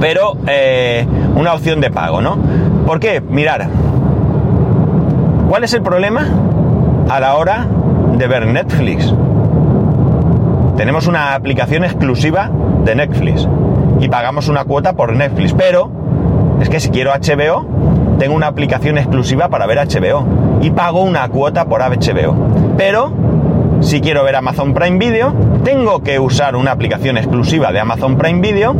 pero 0.00 0.36
eh, 0.48 1.06
una 1.36 1.54
opción 1.54 1.80
de 1.80 1.90
pago, 1.90 2.20
¿no? 2.20 2.38
¿Por 2.86 2.98
qué? 2.98 3.20
Mirar, 3.20 3.68
¿cuál 5.48 5.62
es 5.62 5.72
el 5.74 5.82
problema 5.82 6.26
a 7.08 7.20
la 7.20 7.36
hora 7.36 7.66
de 8.18 8.26
ver 8.26 8.46
Netflix? 8.46 9.12
Tenemos 10.76 11.06
una 11.06 11.34
aplicación 11.34 11.84
exclusiva 11.84 12.50
de 12.84 12.94
Netflix 12.94 13.48
y 14.00 14.08
pagamos 14.08 14.48
una 14.48 14.64
cuota 14.64 14.94
por 14.94 15.14
Netflix, 15.14 15.52
pero 15.54 15.90
es 16.60 16.68
que 16.68 16.80
si 16.80 16.90
quiero 16.90 17.12
HBO, 17.12 17.66
tengo 18.18 18.34
una 18.34 18.46
aplicación 18.46 18.98
exclusiva 18.98 19.48
para 19.48 19.66
ver 19.66 19.78
HBO 19.78 20.26
y 20.60 20.70
pago 20.70 21.02
una 21.02 21.28
cuota 21.28 21.66
por 21.66 21.80
HBO. 21.80 22.36
Pero 22.76 23.12
si 23.80 24.00
quiero 24.00 24.24
ver 24.24 24.36
Amazon 24.36 24.74
Prime 24.74 24.98
Video, 24.98 25.32
tengo 25.62 26.02
que 26.02 26.18
usar 26.18 26.56
una 26.56 26.72
aplicación 26.72 27.18
exclusiva 27.18 27.72
de 27.72 27.80
Amazon 27.80 28.16
Prime 28.16 28.40
Video 28.40 28.74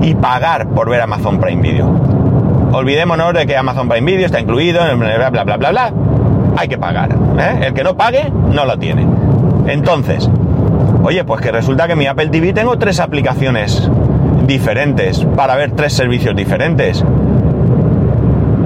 y 0.00 0.14
pagar 0.14 0.68
por 0.68 0.90
ver 0.90 1.00
Amazon 1.00 1.38
Prime 1.38 1.62
Video. 1.62 1.90
Olvidémonos 2.72 3.34
de 3.34 3.46
que 3.46 3.56
Amazon 3.56 3.88
Prime 3.88 4.10
Video 4.10 4.26
está 4.26 4.40
incluido, 4.40 4.80
bla 4.96 5.30
bla 5.30 5.44
bla 5.44 5.56
bla 5.56 5.70
bla. 5.70 5.92
Hay 6.56 6.68
que 6.68 6.78
pagar. 6.78 7.10
¿eh? 7.38 7.66
El 7.66 7.74
que 7.74 7.82
no 7.82 7.96
pague, 7.96 8.30
no 8.30 8.64
lo 8.64 8.78
tiene. 8.78 9.06
Entonces, 9.66 10.28
oye, 11.02 11.24
pues 11.24 11.40
que 11.40 11.52
resulta 11.52 11.86
que 11.86 11.92
en 11.92 11.98
mi 11.98 12.06
Apple 12.06 12.28
TV 12.28 12.52
tengo 12.52 12.76
tres 12.78 13.00
aplicaciones 13.00 13.90
diferentes 14.46 15.24
para 15.36 15.56
ver 15.56 15.72
tres 15.72 15.92
servicios 15.92 16.34
diferentes. 16.36 17.04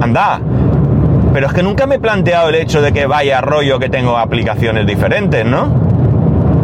Anda. 0.01 0.41
Pero 1.33 1.47
es 1.49 1.53
que 1.53 1.63
nunca 1.63 1.87
me 1.87 1.97
he 1.97 1.99
planteado 1.99 2.49
el 2.49 2.55
hecho 2.55 2.81
de 2.81 2.93
que 2.93 3.07
vaya 3.07 3.41
rollo 3.41 3.79
que 3.79 3.89
tengo 3.91 4.17
aplicaciones 4.17 4.87
diferentes, 4.87 5.45
¿no? 5.45 5.69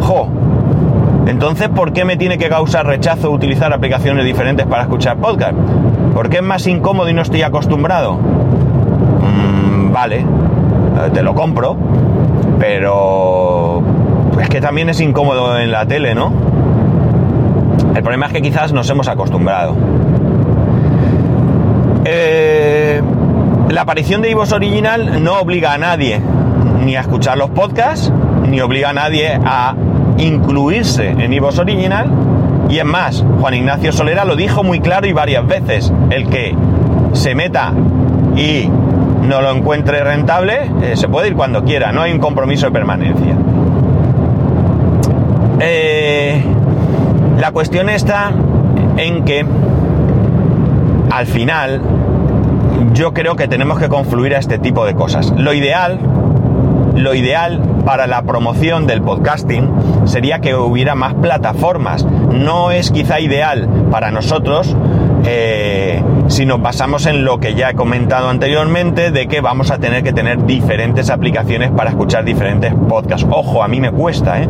Jo. 0.01 0.27
Entonces, 1.27 1.69
¿por 1.69 1.93
qué 1.93 2.05
me 2.05 2.17
tiene 2.17 2.37
que 2.37 2.49
causar 2.49 2.85
rechazo 2.85 3.31
utilizar 3.31 3.71
aplicaciones 3.71 4.25
diferentes 4.25 4.65
para 4.65 4.83
escuchar 4.83 5.17
podcast? 5.17 5.53
¿Por 6.13 6.29
qué 6.29 6.37
es 6.37 6.43
más 6.43 6.67
incómodo 6.67 7.09
y 7.09 7.13
no 7.13 7.21
estoy 7.21 7.43
acostumbrado? 7.43 8.15
Mm, 8.15 9.91
vale, 9.93 10.25
te 11.13 11.23
lo 11.23 11.33
compro, 11.33 11.77
pero 12.59 13.83
es 14.39 14.49
que 14.49 14.61
también 14.61 14.89
es 14.89 14.99
incómodo 14.99 15.57
en 15.57 15.71
la 15.71 15.85
tele, 15.85 16.15
¿no? 16.15 16.31
El 17.95 18.01
problema 18.01 18.27
es 18.27 18.33
que 18.33 18.41
quizás 18.41 18.73
nos 18.73 18.89
hemos 18.89 19.07
acostumbrado. 19.07 19.75
Eh, 22.05 23.01
la 23.69 23.81
aparición 23.81 24.21
de 24.21 24.31
Ivos 24.31 24.51
Original 24.51 25.23
no 25.23 25.39
obliga 25.39 25.73
a 25.73 25.77
nadie 25.77 26.21
ni 26.83 26.95
a 26.95 27.01
escuchar 27.01 27.37
los 27.37 27.49
podcasts, 27.51 28.11
ni 28.47 28.59
obliga 28.61 28.89
a 28.89 28.93
nadie 28.93 29.39
a 29.45 29.75
incluirse 30.17 31.09
en 31.09 31.33
Ivos 31.33 31.59
Original. 31.59 32.09
Y 32.69 32.79
es 32.79 32.85
más, 32.85 33.23
Juan 33.39 33.53
Ignacio 33.53 33.91
Solera 33.91 34.25
lo 34.25 34.35
dijo 34.35 34.63
muy 34.63 34.79
claro 34.79 35.07
y 35.07 35.13
varias 35.13 35.45
veces. 35.47 35.91
El 36.09 36.27
que 36.29 36.55
se 37.13 37.35
meta 37.35 37.73
y 38.35 38.69
no 39.27 39.41
lo 39.41 39.51
encuentre 39.51 40.03
rentable, 40.03 40.71
eh, 40.81 40.95
se 40.95 41.07
puede 41.07 41.29
ir 41.29 41.35
cuando 41.35 41.63
quiera, 41.63 41.91
no 41.91 42.01
hay 42.01 42.11
un 42.11 42.19
compromiso 42.19 42.67
de 42.67 42.71
permanencia. 42.71 43.35
Eh, 45.59 46.43
la 47.39 47.51
cuestión 47.51 47.89
está 47.89 48.31
en 48.97 49.23
que 49.23 49.45
al 51.09 51.25
final 51.25 51.81
yo 52.93 53.13
creo 53.13 53.35
que 53.35 53.47
tenemos 53.47 53.79
que 53.79 53.89
confluir 53.89 54.35
a 54.35 54.39
este 54.39 54.59
tipo 54.59 54.85
de 54.85 54.93
cosas. 54.93 55.33
Lo 55.37 55.53
ideal, 55.53 55.99
lo 56.95 57.13
ideal 57.13 57.61
para 57.85 58.07
la 58.07 58.23
promoción 58.23 58.87
del 58.87 59.01
podcasting 59.01 59.69
sería 60.05 60.39
que 60.39 60.55
hubiera 60.55 60.95
más 60.95 61.13
plataformas. 61.15 62.05
No 62.05 62.71
es 62.71 62.91
quizá 62.91 63.19
ideal 63.19 63.67
para 63.91 64.11
nosotros 64.11 64.75
eh, 65.25 66.03
si 66.27 66.45
nos 66.45 66.61
basamos 66.61 67.05
en 67.05 67.23
lo 67.23 67.39
que 67.39 67.55
ya 67.55 67.69
he 67.69 67.73
comentado 67.73 68.29
anteriormente 68.29 69.11
de 69.11 69.27
que 69.27 69.41
vamos 69.41 69.71
a 69.71 69.77
tener 69.77 70.03
que 70.03 70.13
tener 70.13 70.45
diferentes 70.45 71.09
aplicaciones 71.09 71.71
para 71.71 71.91
escuchar 71.91 72.25
diferentes 72.25 72.73
podcasts. 72.89 73.27
Ojo, 73.29 73.63
a 73.63 73.67
mí 73.67 73.79
me 73.79 73.91
cuesta, 73.91 74.41
¿eh? 74.41 74.49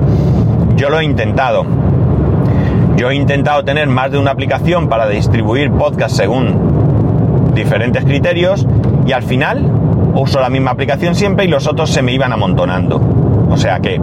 Yo 0.75 0.89
lo 0.89 1.00
he 1.00 1.03
intentado 1.03 1.65
yo 2.96 3.10
he 3.10 3.15
intentado 3.15 3.63
tener 3.63 3.88
más 3.88 4.12
de 4.12 4.20
una 4.20 4.32
aplicación 4.32 4.88
para 4.88 5.08
distribuir 5.08 5.72
podcast 5.72 6.15
según 6.15 7.51
diferentes 7.56 8.06
criterios 8.06 8.68
y 9.06 9.12
al 9.13 9.24
final 9.24 9.70
uso 10.15 10.39
la 10.39 10.50
misma 10.50 10.72
aplicación 10.72 11.15
siempre 11.15 11.46
y 11.46 11.48
los 11.48 11.68
otros 11.68 11.89
se 11.89 12.01
me 12.01 12.13
iban 12.13 12.32
amontonando. 12.32 13.01
O 13.50 13.58
sea 13.58 13.80
que 13.80 14.00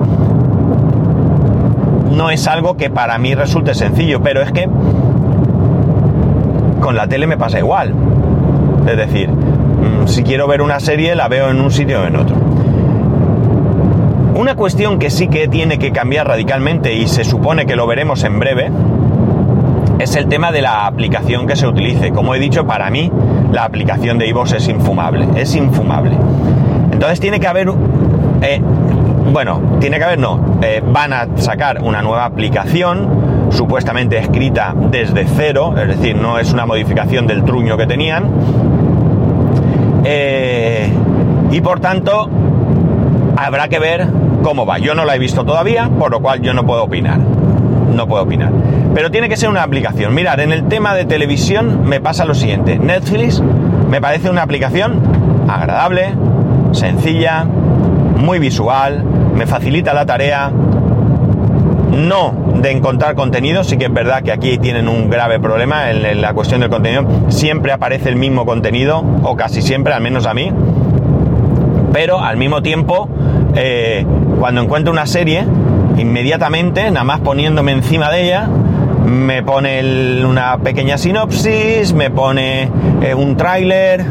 no 2.11 2.31
es 2.31 2.47
algo 2.49 2.77
que 2.77 2.91
para 2.91 3.17
mí 3.19 3.35
resulte 3.35 3.75
sencillo, 3.75 4.21
pero 4.23 4.43
es 4.43 4.51
que 4.51 4.69
la 6.95 7.07
tele 7.07 7.27
me 7.27 7.37
pasa 7.37 7.59
igual. 7.59 7.95
Es 8.87 8.97
decir, 8.97 9.29
mm, 9.29 10.07
si 10.07 10.23
quiero 10.23 10.47
ver 10.47 10.63
una 10.63 10.81
serie 10.81 11.15
la 11.15 11.29
veo 11.29 11.51
en 11.51 11.61
un 11.61 11.71
sitio 11.71 12.03
o 12.03 12.05
en 12.05 12.17
otro. 12.17 12.37
Una 14.35 14.55
cuestión 14.55 14.99
que 14.99 15.11
sí 15.11 15.29
que 15.29 15.49
tiene 15.49 15.79
que 15.79 15.93
cambiar 15.93 16.27
radicalmente 16.27 16.95
y 16.95 17.09
se 17.09 17.25
supone 17.25 17.67
que 17.67 17.77
lo 17.77 17.87
veremos 17.87 18.25
en 18.25 18.39
breve 18.39 18.71
es 19.99 20.17
el 20.17 20.29
tema 20.29 20.51
de 20.51 20.63
la 20.63 20.87
aplicación 20.87 21.47
que 21.47 21.57
se 21.57 21.67
utilice. 21.67 22.11
Como 22.11 22.35
he 22.35 22.39
dicho, 22.39 22.67
para 22.67 22.89
mí 22.91 23.13
la 23.53 23.65
aplicación 23.65 24.19
de 24.19 24.29
iVoox 24.29 24.53
es 24.53 24.69
infumable, 24.69 25.29
es 25.37 25.55
infumable. 25.55 26.17
Entonces 26.91 27.21
tiene 27.21 27.39
que 27.39 27.47
haber, 27.49 27.69
eh, 28.41 28.63
bueno, 29.31 29.61
tiene 29.79 29.99
que 29.99 30.05
haber, 30.05 30.19
no, 30.19 30.59
eh, 30.63 30.83
van 30.85 31.13
a 31.13 31.29
sacar 31.37 31.83
una 31.83 32.01
nueva 32.01 32.25
aplicación 32.25 33.30
supuestamente 33.51 34.19
escrita 34.19 34.75
desde 34.75 35.27
cero, 35.27 35.75
es 35.77 35.89
decir, 35.89 36.17
no 36.17 36.39
es 36.39 36.53
una 36.53 36.67
modificación 36.67 37.27
del 37.27 37.45
truño 37.45 37.77
que 37.77 37.87
tenían. 37.87 38.25
Eh, 40.05 40.91
y 41.51 41.61
por 41.61 41.81
tanto, 41.81 42.29
habrá 43.37 43.69
que 43.69 43.79
ver 43.79 44.07
cómo 44.43 44.67
va. 44.67 44.79
Yo 44.79 44.95
no 44.95 45.05
la 45.05 45.17
he 45.17 45.19
visto 45.19 45.45
todavía, 45.45 45.89
por 45.89 46.11
lo 46.11 46.21
cual 46.21 46.41
yo 46.41 46.55
no 46.55 46.65
puedo 46.65 46.85
opinar. 46.85 47.19
No 47.19 48.07
puedo 48.07 48.23
opinar. 48.23 48.53
Pero 48.95 49.11
tiene 49.11 49.29
que 49.29 49.37
ser 49.37 49.49
una 49.49 49.63
aplicación. 49.63 50.15
Mirad, 50.15 50.41
en 50.41 50.53
el 50.53 50.65
tema 50.69 50.95
de 50.95 51.05
televisión 51.05 51.83
me 51.85 52.01
pasa 52.01 52.25
lo 52.25 52.35
siguiente. 52.35 52.79
Netflix 52.79 53.43
me 53.89 54.01
parece 54.01 54.31
una 54.31 54.43
aplicación 54.43 55.01
agradable, 55.49 56.15
sencilla, 56.73 57.45
muy 57.45 58.39
visual, 58.39 59.05
me 59.35 59.47
facilita 59.47 59.93
la 59.93 60.07
tarea. 60.07 60.51
No 61.91 62.50
de 62.61 62.71
encontrar 62.71 63.15
contenido, 63.15 63.65
sí 63.65 63.77
que 63.77 63.87
es 63.87 63.93
verdad 63.93 64.23
que 64.23 64.33
aquí 64.33 64.59
tienen 64.59 64.89
un 64.89 65.11
grave 65.11 65.41
problema 65.41 65.91
en, 65.91 66.21
la 66.21 66.33
cuestión 66.35 66.61
del 66.61 66.71
contenido. 66.71 67.07
Siempre 67.29 67.73
aparece 67.73 68.09
el 68.09 68.17
mismo 68.17 68.45
contenido, 68.45 69.05
o 69.23 69.37
casi 69.37 69.63
siempre, 69.63 69.93
al 69.93 70.03
menos 70.03 70.27
a 70.27 70.35
mí. 70.35 70.53
Pero 71.93 72.21
al 72.21 72.37
mismo 72.37 72.63
tiempo, 72.63 73.09
eh, 73.55 74.07
cuando 74.39 74.61
encuentro 74.61 74.93
una 74.93 75.07
serie, 75.07 75.45
inmediatamente, 75.97 76.91
nada 76.91 77.05
más 77.05 77.21
poniéndome 77.21 77.73
encima 77.73 78.11
de 78.11 78.25
ella, 78.25 78.49
me 79.05 79.43
pone 79.43 80.25
una 80.25 80.59
pequeña 80.59 80.99
sinopsis, 80.99 81.93
me 81.95 82.11
pone 82.11 82.71
eh, 83.03 83.15
un 83.15 83.37
tráiler. 83.37 84.05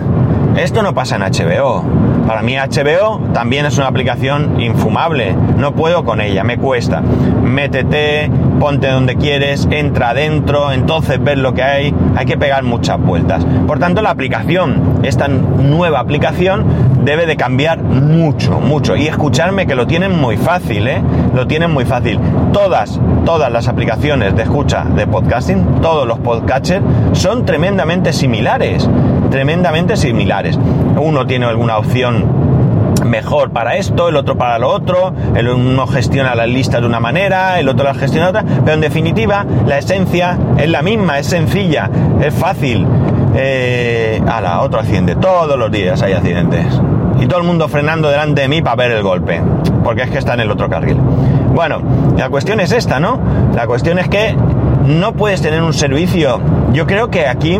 Esto 0.57 0.81
no 0.81 0.93
pasa 0.93 1.15
en 1.15 1.21
HBO. 1.21 2.08
Para 2.27 2.41
mí 2.41 2.55
HBO 2.55 3.19
también 3.33 3.65
es 3.65 3.77
una 3.77 3.87
aplicación 3.87 4.59
infumable. 4.61 5.35
No 5.57 5.73
puedo 5.73 6.03
con 6.03 6.21
ella, 6.21 6.43
me 6.43 6.57
cuesta. 6.57 7.01
Métete, 7.01 8.29
ponte 8.59 8.87
donde 8.87 9.15
quieres, 9.15 9.67
entra 9.71 10.09
adentro, 10.09 10.71
entonces 10.71 11.23
ves 11.23 11.37
lo 11.37 11.53
que 11.53 11.63
hay. 11.63 11.95
Hay 12.15 12.25
que 12.25 12.37
pegar 12.37 12.63
muchas 12.63 12.99
vueltas. 12.99 13.45
Por 13.67 13.79
tanto, 13.79 14.01
la 14.01 14.11
aplicación, 14.11 14.99
esta 15.03 15.27
nueva 15.27 15.99
aplicación, 15.99 16.65
debe 17.03 17.25
de 17.25 17.35
cambiar 17.35 17.81
mucho, 17.81 18.59
mucho. 18.59 18.95
Y 18.95 19.07
escucharme 19.07 19.65
que 19.65 19.75
lo 19.75 19.87
tienen 19.87 20.19
muy 20.19 20.37
fácil, 20.37 20.87
¿eh? 20.87 21.01
Lo 21.33 21.47
tienen 21.47 21.71
muy 21.71 21.85
fácil. 21.85 22.19
Todas, 22.53 22.99
todas 23.25 23.51
las 23.51 23.67
aplicaciones 23.67 24.35
de 24.35 24.43
escucha 24.43 24.83
de 24.83 25.07
podcasting, 25.07 25.81
todos 25.81 26.07
los 26.07 26.19
podcatchers, 26.19 26.83
son 27.13 27.45
tremendamente 27.45 28.13
similares. 28.13 28.87
Tremendamente 29.29 29.95
similares. 29.95 30.57
Uno 30.97 31.25
tiene 31.25 31.45
alguna 31.45 31.77
opción 31.77 32.49
mejor 33.05 33.51
para 33.51 33.75
esto, 33.75 34.09
el 34.09 34.15
otro 34.15 34.37
para 34.37 34.59
lo 34.59 34.69
otro, 34.69 35.13
el 35.35 35.47
uno 35.49 35.87
gestiona 35.87 36.35
las 36.35 36.47
listas 36.47 36.81
de 36.81 36.87
una 36.87 36.99
manera, 36.99 37.59
el 37.59 37.67
otro 37.67 37.85
las 37.85 37.97
gestiona 37.97 38.31
de 38.31 38.39
otra, 38.39 38.45
pero 38.63 38.73
en 38.73 38.81
definitiva 38.81 39.45
la 39.65 39.77
esencia 39.77 40.37
es 40.57 40.69
la 40.69 40.81
misma, 40.81 41.19
es 41.19 41.27
sencilla, 41.27 41.89
es 42.21 42.33
fácil. 42.33 42.85
Eh, 43.35 44.21
a 44.27 44.41
la 44.41 44.61
otro 44.61 44.79
accidente, 44.79 45.15
todos 45.15 45.57
los 45.57 45.71
días 45.71 46.01
hay 46.01 46.13
accidentes. 46.13 46.65
Y 47.19 47.27
todo 47.27 47.39
el 47.39 47.45
mundo 47.45 47.67
frenando 47.67 48.09
delante 48.09 48.41
de 48.41 48.47
mí 48.47 48.61
para 48.61 48.75
ver 48.75 48.91
el 48.91 49.03
golpe, 49.03 49.41
porque 49.83 50.03
es 50.03 50.09
que 50.09 50.17
está 50.17 50.33
en 50.33 50.41
el 50.41 50.51
otro 50.51 50.69
carril. 50.69 50.97
Bueno, 51.53 51.81
la 52.17 52.29
cuestión 52.29 52.59
es 52.59 52.71
esta, 52.71 52.99
¿no? 52.99 53.19
La 53.55 53.67
cuestión 53.67 53.99
es 53.99 54.07
que 54.07 54.35
no 54.85 55.13
puedes 55.13 55.41
tener 55.41 55.61
un 55.61 55.73
servicio. 55.73 56.39
Yo 56.73 56.87
creo 56.87 57.09
que 57.09 57.27
aquí 57.27 57.59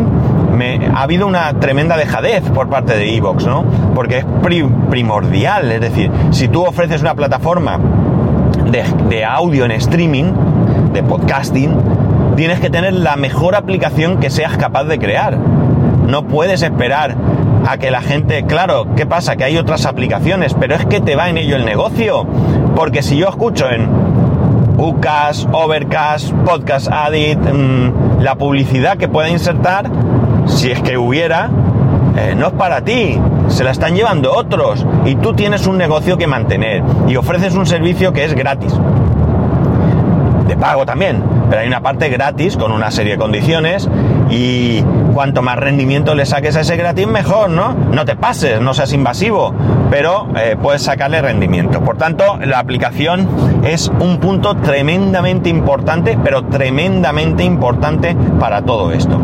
ha 0.94 1.02
habido 1.02 1.26
una 1.26 1.52
tremenda 1.54 1.96
dejadez 1.96 2.42
por 2.50 2.68
parte 2.68 2.96
de 2.96 3.16
Evox, 3.16 3.46
¿no? 3.46 3.64
Porque 3.94 4.18
es 4.18 4.24
primordial, 4.90 5.70
es 5.72 5.80
decir, 5.80 6.10
si 6.30 6.48
tú 6.48 6.64
ofreces 6.64 7.00
una 7.00 7.14
plataforma 7.14 7.78
de, 8.70 9.24
audio 9.24 9.64
en 9.64 9.72
streaming, 9.72 10.32
de 10.92 11.02
podcasting, 11.02 11.76
tienes 12.36 12.60
que 12.60 12.70
tener 12.70 12.94
la 12.94 13.16
mejor 13.16 13.54
aplicación 13.54 14.18
que 14.18 14.30
seas 14.30 14.56
capaz 14.56 14.84
de 14.84 14.98
crear. 14.98 15.36
No 15.36 16.24
puedes 16.24 16.62
esperar 16.62 17.16
a 17.66 17.78
que 17.78 17.90
la 17.90 18.00
gente, 18.00 18.44
claro, 18.44 18.86
¿qué 18.96 19.06
pasa? 19.06 19.36
Que 19.36 19.44
hay 19.44 19.58
otras 19.58 19.86
aplicaciones, 19.86 20.54
pero 20.54 20.74
es 20.74 20.84
que 20.86 21.00
te 21.00 21.16
va 21.16 21.28
en 21.28 21.38
ello 21.38 21.56
el 21.56 21.64
negocio. 21.64 22.26
Porque 22.74 23.02
si 23.02 23.16
yo 23.16 23.28
escucho 23.28 23.68
en 23.70 23.88
UCAS, 24.78 25.46
Overcast, 25.52 26.32
Podcast 26.32 26.88
Addict, 26.90 27.42
mm, 27.52 28.22
la 28.22 28.36
publicidad 28.36 28.96
que 28.96 29.08
pueda 29.08 29.28
insertar, 29.28 29.90
si 30.50 30.70
es 30.70 30.80
que 30.82 30.98
hubiera, 30.98 31.48
eh, 32.16 32.34
no 32.36 32.48
es 32.48 32.52
para 32.54 32.82
ti, 32.82 33.18
se 33.48 33.64
la 33.64 33.70
están 33.70 33.94
llevando 33.94 34.32
otros 34.32 34.84
y 35.04 35.14
tú 35.16 35.34
tienes 35.34 35.66
un 35.66 35.78
negocio 35.78 36.18
que 36.18 36.26
mantener 36.26 36.82
y 37.08 37.16
ofreces 37.16 37.54
un 37.54 37.66
servicio 37.66 38.12
que 38.12 38.24
es 38.24 38.34
gratis. 38.34 38.74
De 40.46 40.56
pago 40.56 40.84
también, 40.84 41.22
pero 41.48 41.62
hay 41.62 41.68
una 41.68 41.80
parte 41.80 42.08
gratis 42.08 42.56
con 42.56 42.72
una 42.72 42.90
serie 42.90 43.12
de 43.12 43.18
condiciones 43.18 43.88
y 44.28 44.82
cuanto 45.14 45.42
más 45.42 45.56
rendimiento 45.56 46.14
le 46.14 46.26
saques 46.26 46.56
a 46.56 46.60
ese 46.60 46.76
gratis 46.76 47.06
mejor, 47.06 47.50
¿no? 47.50 47.74
No 47.74 48.04
te 48.04 48.16
pases, 48.16 48.60
no 48.60 48.74
seas 48.74 48.92
invasivo, 48.92 49.54
pero 49.90 50.28
eh, 50.36 50.56
puedes 50.60 50.82
sacarle 50.82 51.22
rendimiento. 51.22 51.80
Por 51.80 51.96
tanto, 51.96 52.38
la 52.44 52.58
aplicación 52.58 53.28
es 53.64 53.88
un 54.00 54.18
punto 54.18 54.56
tremendamente 54.56 55.48
importante, 55.48 56.18
pero 56.22 56.44
tremendamente 56.46 57.44
importante 57.44 58.16
para 58.38 58.62
todo 58.62 58.92
esto. 58.92 59.20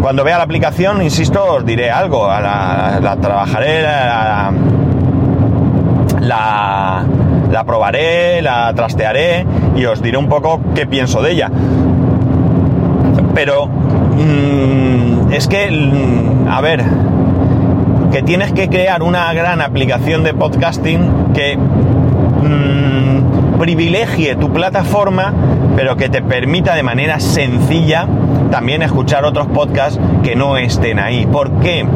Cuando 0.00 0.24
vea 0.24 0.38
la 0.38 0.44
aplicación, 0.44 1.02
insisto, 1.02 1.44
os 1.44 1.64
diré 1.64 1.90
algo. 1.90 2.28
La, 2.28 3.16
trabajaré, 3.20 3.82
la, 3.82 4.52
la, 7.50 7.64
probaré, 7.64 8.42
la 8.42 8.72
trastearé 8.74 9.46
y 9.74 9.84
os 9.86 10.02
diré 10.02 10.16
un 10.16 10.28
poco 10.28 10.60
qué 10.74 10.86
pienso 10.86 11.22
de 11.22 11.32
ella. 11.32 11.50
Pero 13.34 13.66
mm, 13.66 15.32
es 15.32 15.48
que, 15.48 15.70
mm, 15.70 16.48
a 16.48 16.60
ver, 16.60 16.84
que 18.12 18.22
tienes 18.22 18.52
que 18.52 18.68
crear 18.68 19.02
una 19.02 19.32
gran 19.32 19.60
aplicación 19.60 20.22
de 20.22 20.34
podcasting 20.34 21.32
que 21.34 21.56
mm, 21.56 23.58
privilegie 23.58 24.36
tu 24.36 24.52
plataforma, 24.52 25.32
pero 25.74 25.96
que 25.96 26.08
te 26.08 26.22
permita 26.22 26.74
de 26.74 26.82
manera 26.82 27.20
sencilla 27.20 28.06
también 28.56 28.80
escuchar 28.80 29.26
otros 29.26 29.48
podcasts 29.48 30.00
que 30.22 30.34
no 30.34 30.56
estén 30.56 30.98
ahí. 30.98 31.26
¿Por 31.26 31.60
qué? 31.60 31.86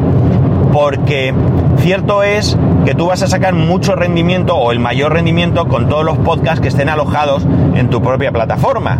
Porque 0.71 1.33
cierto 1.79 2.21
es 2.21 2.55
que 2.85 2.93
tú 2.93 3.07
vas 3.07 3.23
a 3.23 3.27
sacar 3.27 3.55
mucho 3.55 3.95
rendimiento 3.95 4.55
o 4.55 4.71
el 4.71 4.77
mayor 4.77 5.11
rendimiento 5.11 5.67
con 5.67 5.89
todos 5.89 6.05
los 6.05 6.19
podcasts 6.19 6.61
que 6.61 6.67
estén 6.67 6.87
alojados 6.87 7.47
en 7.73 7.89
tu 7.89 8.03
propia 8.03 8.31
plataforma. 8.31 8.99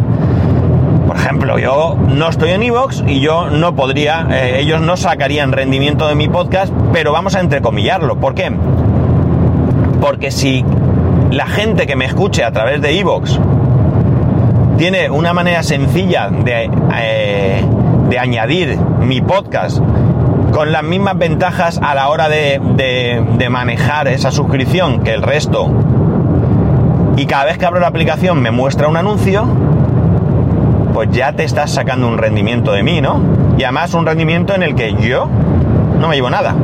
Por 1.05 1.17
ejemplo, 1.17 1.59
yo 1.59 1.97
no 2.07 2.29
estoy 2.29 2.49
en 2.49 2.63
Evox 2.63 3.03
y 3.05 3.19
yo 3.19 3.51
no 3.51 3.75
podría, 3.75 4.25
eh, 4.31 4.59
ellos 4.59 4.81
no 4.81 4.97
sacarían 4.97 5.51
rendimiento 5.51 6.07
de 6.07 6.15
mi 6.15 6.29
podcast, 6.29 6.73
pero 6.91 7.11
vamos 7.11 7.35
a 7.35 7.41
entrecomillarlo. 7.41 8.15
¿Por 8.15 8.33
qué? 8.33 8.51
Porque 10.01 10.31
si 10.31 10.65
la 11.29 11.45
gente 11.45 11.85
que 11.85 11.95
me 11.95 12.05
escuche 12.05 12.43
a 12.43 12.51
través 12.51 12.81
de 12.81 12.97
Evox 12.99 13.39
tiene 14.81 15.11
una 15.11 15.31
manera 15.31 15.61
sencilla 15.61 16.29
de, 16.29 16.67
eh, 16.95 17.63
de 18.09 18.17
añadir 18.17 18.79
mi 18.99 19.21
podcast 19.21 19.77
con 20.51 20.71
las 20.71 20.81
mismas 20.81 21.19
ventajas 21.19 21.79
a 21.83 21.93
la 21.93 22.09
hora 22.09 22.29
de, 22.29 22.59
de, 23.37 23.49
manejar 23.51 24.07
esa 24.07 24.31
suscripción 24.31 25.03
que 25.03 25.13
el 25.13 25.21
resto. 25.21 25.69
Y 27.15 27.27
cada 27.27 27.45
vez 27.45 27.59
que 27.59 27.65
abro 27.67 27.79
la 27.79 27.89
aplicación 27.89 28.41
me 28.41 28.49
muestra 28.49 28.87
un 28.87 28.97
anuncio, 28.97 29.45
pues 30.95 31.11
ya 31.11 31.33
te 31.33 31.43
estás 31.43 31.69
sacando 31.69 32.07
un 32.07 32.17
rendimiento 32.17 32.71
de 32.71 32.81
mí, 32.81 33.01
¿no? 33.01 33.21
Y 33.59 33.63
además 33.65 33.93
un 33.93 34.07
rendimiento 34.07 34.55
en 34.55 34.63
el 34.63 34.73
que 34.73 34.95
yo 34.95 35.29
no 35.99 36.07
me 36.07 36.15
llevo 36.15 36.31
nada. 36.31 36.55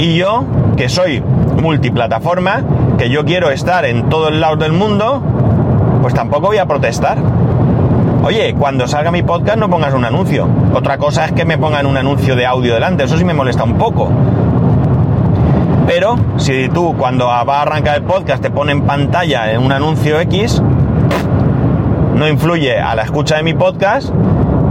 Y 0.00 0.16
yo, 0.16 0.42
que 0.76 0.88
soy 0.88 1.22
multiplataforma, 1.62 2.64
que 2.98 3.10
yo 3.10 3.24
quiero 3.24 3.50
estar 3.50 3.84
en 3.84 4.08
todos 4.08 4.32
lados 4.32 4.58
del 4.58 4.72
mundo, 4.72 5.22
pues 6.02 6.14
tampoco 6.14 6.48
voy 6.48 6.58
a 6.58 6.66
protestar. 6.66 7.18
Oye, 8.22 8.54
cuando 8.58 8.88
salga 8.88 9.10
mi 9.10 9.22
podcast 9.22 9.58
no 9.58 9.70
pongas 9.70 9.94
un 9.94 10.04
anuncio. 10.04 10.48
Otra 10.74 10.98
cosa 10.98 11.26
es 11.26 11.32
que 11.32 11.44
me 11.44 11.58
pongan 11.58 11.86
un 11.86 11.96
anuncio 11.96 12.34
de 12.34 12.46
audio 12.46 12.74
delante, 12.74 13.04
eso 13.04 13.16
sí 13.16 13.24
me 13.24 13.34
molesta 13.34 13.64
un 13.64 13.74
poco. 13.74 14.10
Pero 15.86 16.16
si 16.36 16.68
tú 16.68 16.96
cuando 16.98 17.26
va 17.26 17.40
a 17.40 17.62
arrancar 17.62 17.96
el 17.96 18.02
podcast 18.02 18.42
te 18.42 18.50
pone 18.50 18.72
en 18.72 18.82
pantalla 18.82 19.44
un 19.60 19.70
anuncio 19.70 20.18
X, 20.20 20.60
no 22.14 22.26
influye 22.26 22.80
a 22.80 22.94
la 22.96 23.02
escucha 23.02 23.36
de 23.36 23.44
mi 23.44 23.54
podcast 23.54 24.12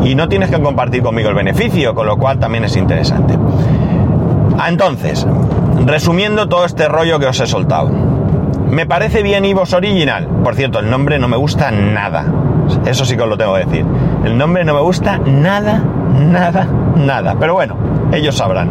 y 0.03 0.15
no 0.15 0.27
tienes 0.27 0.49
que 0.49 0.61
compartir 0.61 1.01
conmigo 1.01 1.29
el 1.29 1.35
beneficio, 1.35 1.95
con 1.95 2.07
lo 2.07 2.17
cual 2.17 2.39
también 2.39 2.65
es 2.65 2.75
interesante. 2.75 3.37
Entonces, 4.67 5.25
resumiendo 5.85 6.47
todo 6.47 6.65
este 6.65 6.87
rollo 6.87 7.19
que 7.19 7.27
os 7.27 7.39
he 7.39 7.47
soltado. 7.47 8.14
Me 8.69 8.85
parece 8.85 9.23
bien 9.23 9.45
Ivos 9.45 9.73
Original. 9.73 10.27
Por 10.43 10.55
cierto, 10.55 10.79
el 10.79 10.89
nombre 10.89 11.19
no 11.19 11.27
me 11.27 11.37
gusta 11.37 11.71
nada. 11.71 12.25
Eso 12.85 13.05
sí 13.05 13.15
que 13.15 13.23
os 13.23 13.29
lo 13.29 13.37
tengo 13.37 13.53
que 13.55 13.65
decir. 13.65 13.85
El 14.23 14.37
nombre 14.37 14.65
no 14.65 14.73
me 14.73 14.81
gusta 14.81 15.19
nada, 15.19 15.81
nada, 16.13 16.67
nada. 16.95 17.35
Pero 17.39 17.53
bueno, 17.53 17.75
ellos 18.11 18.35
sabrán. 18.35 18.69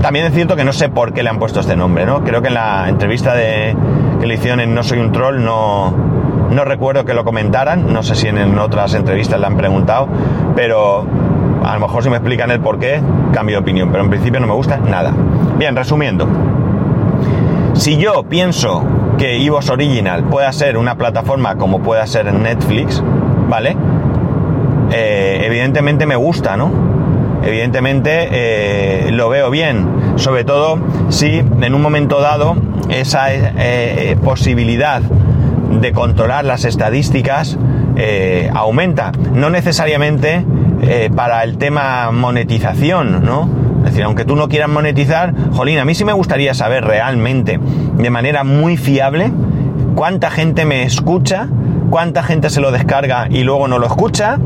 También 0.00 0.26
es 0.26 0.32
cierto 0.32 0.56
que 0.56 0.64
no 0.64 0.72
sé 0.72 0.88
por 0.88 1.12
qué 1.12 1.22
le 1.22 1.28
han 1.28 1.38
puesto 1.38 1.60
este 1.60 1.76
nombre, 1.76 2.06
¿no? 2.06 2.24
Creo 2.24 2.40
que 2.40 2.48
en 2.48 2.54
la 2.54 2.88
entrevista 2.88 3.34
de, 3.34 3.76
que 4.20 4.26
le 4.26 4.34
hicieron 4.34 4.60
en 4.60 4.74
No 4.74 4.82
Soy 4.82 4.98
un 4.98 5.12
Troll 5.12 5.44
no, 5.44 5.92
no 6.50 6.64
recuerdo 6.64 7.04
que 7.04 7.12
lo 7.12 7.24
comentaran. 7.24 7.92
No 7.92 8.02
sé 8.02 8.14
si 8.14 8.28
en, 8.28 8.58
otras 8.58 8.94
entrevistas 8.94 9.38
le 9.38 9.46
han 9.46 9.56
preguntado. 9.56 10.08
Pero 10.56 11.04
a 11.64 11.74
lo 11.74 11.80
mejor 11.80 12.02
si 12.02 12.10
me 12.10 12.16
explican 12.16 12.50
el 12.50 12.60
por 12.60 12.78
qué, 12.78 13.02
cambio 13.32 13.56
de 13.56 13.62
opinión. 13.62 13.90
Pero 13.90 14.04
en 14.04 14.10
principio 14.10 14.40
no 14.40 14.46
me 14.46 14.54
gusta 14.54 14.78
nada. 14.78 15.12
Bien, 15.58 15.76
resumiendo. 15.76 16.26
Si 17.74 17.96
yo 17.96 18.24
pienso 18.24 18.84
que 19.18 19.38
Ivos 19.38 19.70
Original 19.70 20.24
pueda 20.24 20.52
ser 20.52 20.76
una 20.76 20.96
plataforma 20.96 21.56
como 21.56 21.80
pueda 21.82 22.06
ser 22.06 22.32
Netflix, 22.32 23.02
¿vale? 23.48 23.76
Eh, 24.90 25.42
evidentemente 25.44 26.06
me 26.06 26.16
gusta, 26.16 26.56
¿no? 26.56 26.70
Evidentemente 27.42 28.28
eh, 28.30 29.10
lo 29.12 29.28
veo 29.28 29.50
bien, 29.50 29.86
sobre 30.16 30.44
todo 30.44 30.78
si 31.08 31.38
en 31.38 31.74
un 31.74 31.80
momento 31.80 32.20
dado 32.20 32.56
esa 32.88 33.26
eh, 33.32 34.16
posibilidad 34.22 35.00
de 35.00 35.92
controlar 35.92 36.44
las 36.44 36.64
estadísticas 36.64 37.58
aumenta, 38.54 39.12
no 39.34 39.50
necesariamente 39.50 40.44
para 41.14 41.44
el 41.44 41.58
tema 41.58 42.10
monetización, 42.10 43.22
¿no? 43.22 43.59
Decir, 44.00 44.06
aunque 44.06 44.24
tú 44.24 44.34
no 44.34 44.48
quieras 44.48 44.70
monetizar, 44.70 45.34
jolín, 45.52 45.78
a 45.78 45.84
mí 45.84 45.94
sí 45.94 46.06
me 46.06 46.14
gustaría 46.14 46.54
saber 46.54 46.86
realmente, 46.86 47.60
de 47.98 48.08
manera 48.08 48.44
muy 48.44 48.78
fiable, 48.78 49.30
cuánta 49.94 50.30
gente 50.30 50.64
me 50.64 50.84
escucha, 50.84 51.48
cuánta 51.90 52.22
gente 52.22 52.48
se 52.48 52.62
lo 52.62 52.72
descarga 52.72 53.26
y 53.28 53.42
luego 53.42 53.68
no 53.68 53.78
lo 53.78 53.86
escucha, 53.86 54.38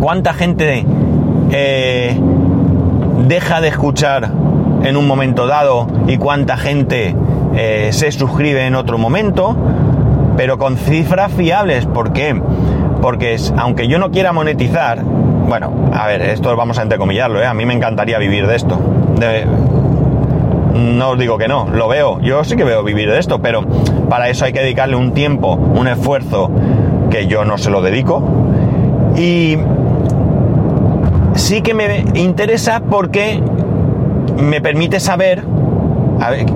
cuánta 0.00 0.32
gente 0.32 0.86
eh, 1.50 2.18
deja 3.26 3.60
de 3.60 3.68
escuchar 3.68 4.30
en 4.82 4.96
un 4.96 5.06
momento 5.06 5.46
dado 5.46 5.86
y 6.06 6.16
cuánta 6.16 6.56
gente 6.56 7.14
eh, 7.54 7.90
se 7.92 8.10
suscribe 8.12 8.66
en 8.66 8.76
otro 8.76 8.96
momento, 8.96 9.58
pero 10.38 10.56
con 10.56 10.78
cifras 10.78 11.30
fiables. 11.32 11.84
¿Por 11.84 12.14
qué? 12.14 12.40
Porque 13.02 13.36
aunque 13.58 13.88
yo 13.88 13.98
no 13.98 14.10
quiera 14.10 14.32
monetizar, 14.32 15.04
bueno, 15.48 15.72
a 15.94 16.06
ver, 16.06 16.20
esto 16.22 16.54
vamos 16.56 16.78
a 16.78 16.82
entrecomillarlo, 16.82 17.40
¿eh? 17.40 17.46
A 17.46 17.54
mí 17.54 17.64
me 17.64 17.72
encantaría 17.72 18.18
vivir 18.18 18.46
de 18.46 18.54
esto. 18.54 18.78
No 20.74 21.10
os 21.10 21.18
digo 21.18 21.38
que 21.38 21.48
no, 21.48 21.68
lo 21.70 21.88
veo. 21.88 22.20
Yo 22.20 22.44
sí 22.44 22.54
que 22.54 22.64
veo 22.64 22.84
vivir 22.84 23.10
de 23.10 23.18
esto, 23.18 23.40
pero 23.40 23.64
para 24.10 24.28
eso 24.28 24.44
hay 24.44 24.52
que 24.52 24.60
dedicarle 24.60 24.96
un 24.96 25.12
tiempo, 25.12 25.54
un 25.54 25.88
esfuerzo 25.88 26.50
que 27.10 27.26
yo 27.26 27.46
no 27.46 27.56
se 27.56 27.70
lo 27.70 27.80
dedico. 27.80 28.22
Y 29.16 29.56
sí 31.34 31.62
que 31.62 31.72
me 31.72 32.04
interesa 32.14 32.82
porque 32.88 33.42
me 34.36 34.60
permite 34.60 35.00
saber, 35.00 35.42
a 36.20 36.30
ver, 36.30 36.46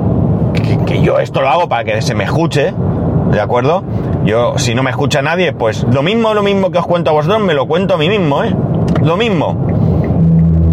que, 0.52 0.78
que 0.84 1.00
yo 1.00 1.18
esto 1.18 1.40
lo 1.40 1.48
hago 1.48 1.68
para 1.68 1.84
que 1.84 2.02
se 2.02 2.14
me 2.14 2.24
escuche, 2.24 2.74
¿de 3.30 3.40
acuerdo? 3.40 3.82
Yo, 4.24 4.58
si 4.58 4.74
no 4.74 4.82
me 4.82 4.90
escucha 4.90 5.22
nadie, 5.22 5.52
pues 5.52 5.82
lo 5.84 6.02
mismo, 6.02 6.34
lo 6.34 6.42
mismo 6.42 6.70
que 6.70 6.78
os 6.78 6.86
cuento 6.86 7.10
a 7.10 7.14
vosotros, 7.14 7.42
me 7.42 7.54
lo 7.54 7.66
cuento 7.66 7.94
a 7.94 7.96
mí 7.96 8.08
mismo, 8.08 8.44
¿eh? 8.44 8.54
Lo 9.02 9.16
mismo. 9.16 9.66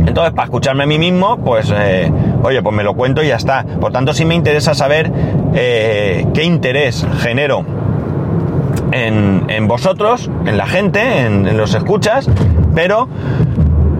Entonces, 0.05 0.33
para 0.33 0.45
escucharme 0.45 0.83
a 0.83 0.87
mí 0.87 0.97
mismo, 0.97 1.37
pues, 1.37 1.71
eh, 1.75 2.11
oye, 2.43 2.61
pues 2.61 2.75
me 2.75 2.83
lo 2.83 2.95
cuento 2.95 3.23
y 3.23 3.27
ya 3.27 3.35
está. 3.35 3.63
Por 3.63 3.91
tanto, 3.91 4.13
sí 4.13 4.25
me 4.25 4.35
interesa 4.35 4.73
saber 4.73 5.11
eh, 5.53 6.25
qué 6.33 6.43
interés 6.43 7.05
genero 7.19 7.63
en, 8.91 9.67
vosotros, 9.67 10.29
en 10.45 10.57
la 10.57 10.65
gente, 10.65 11.21
en, 11.21 11.57
los 11.57 11.73
escuchas, 11.75 12.29
pero... 12.73 13.07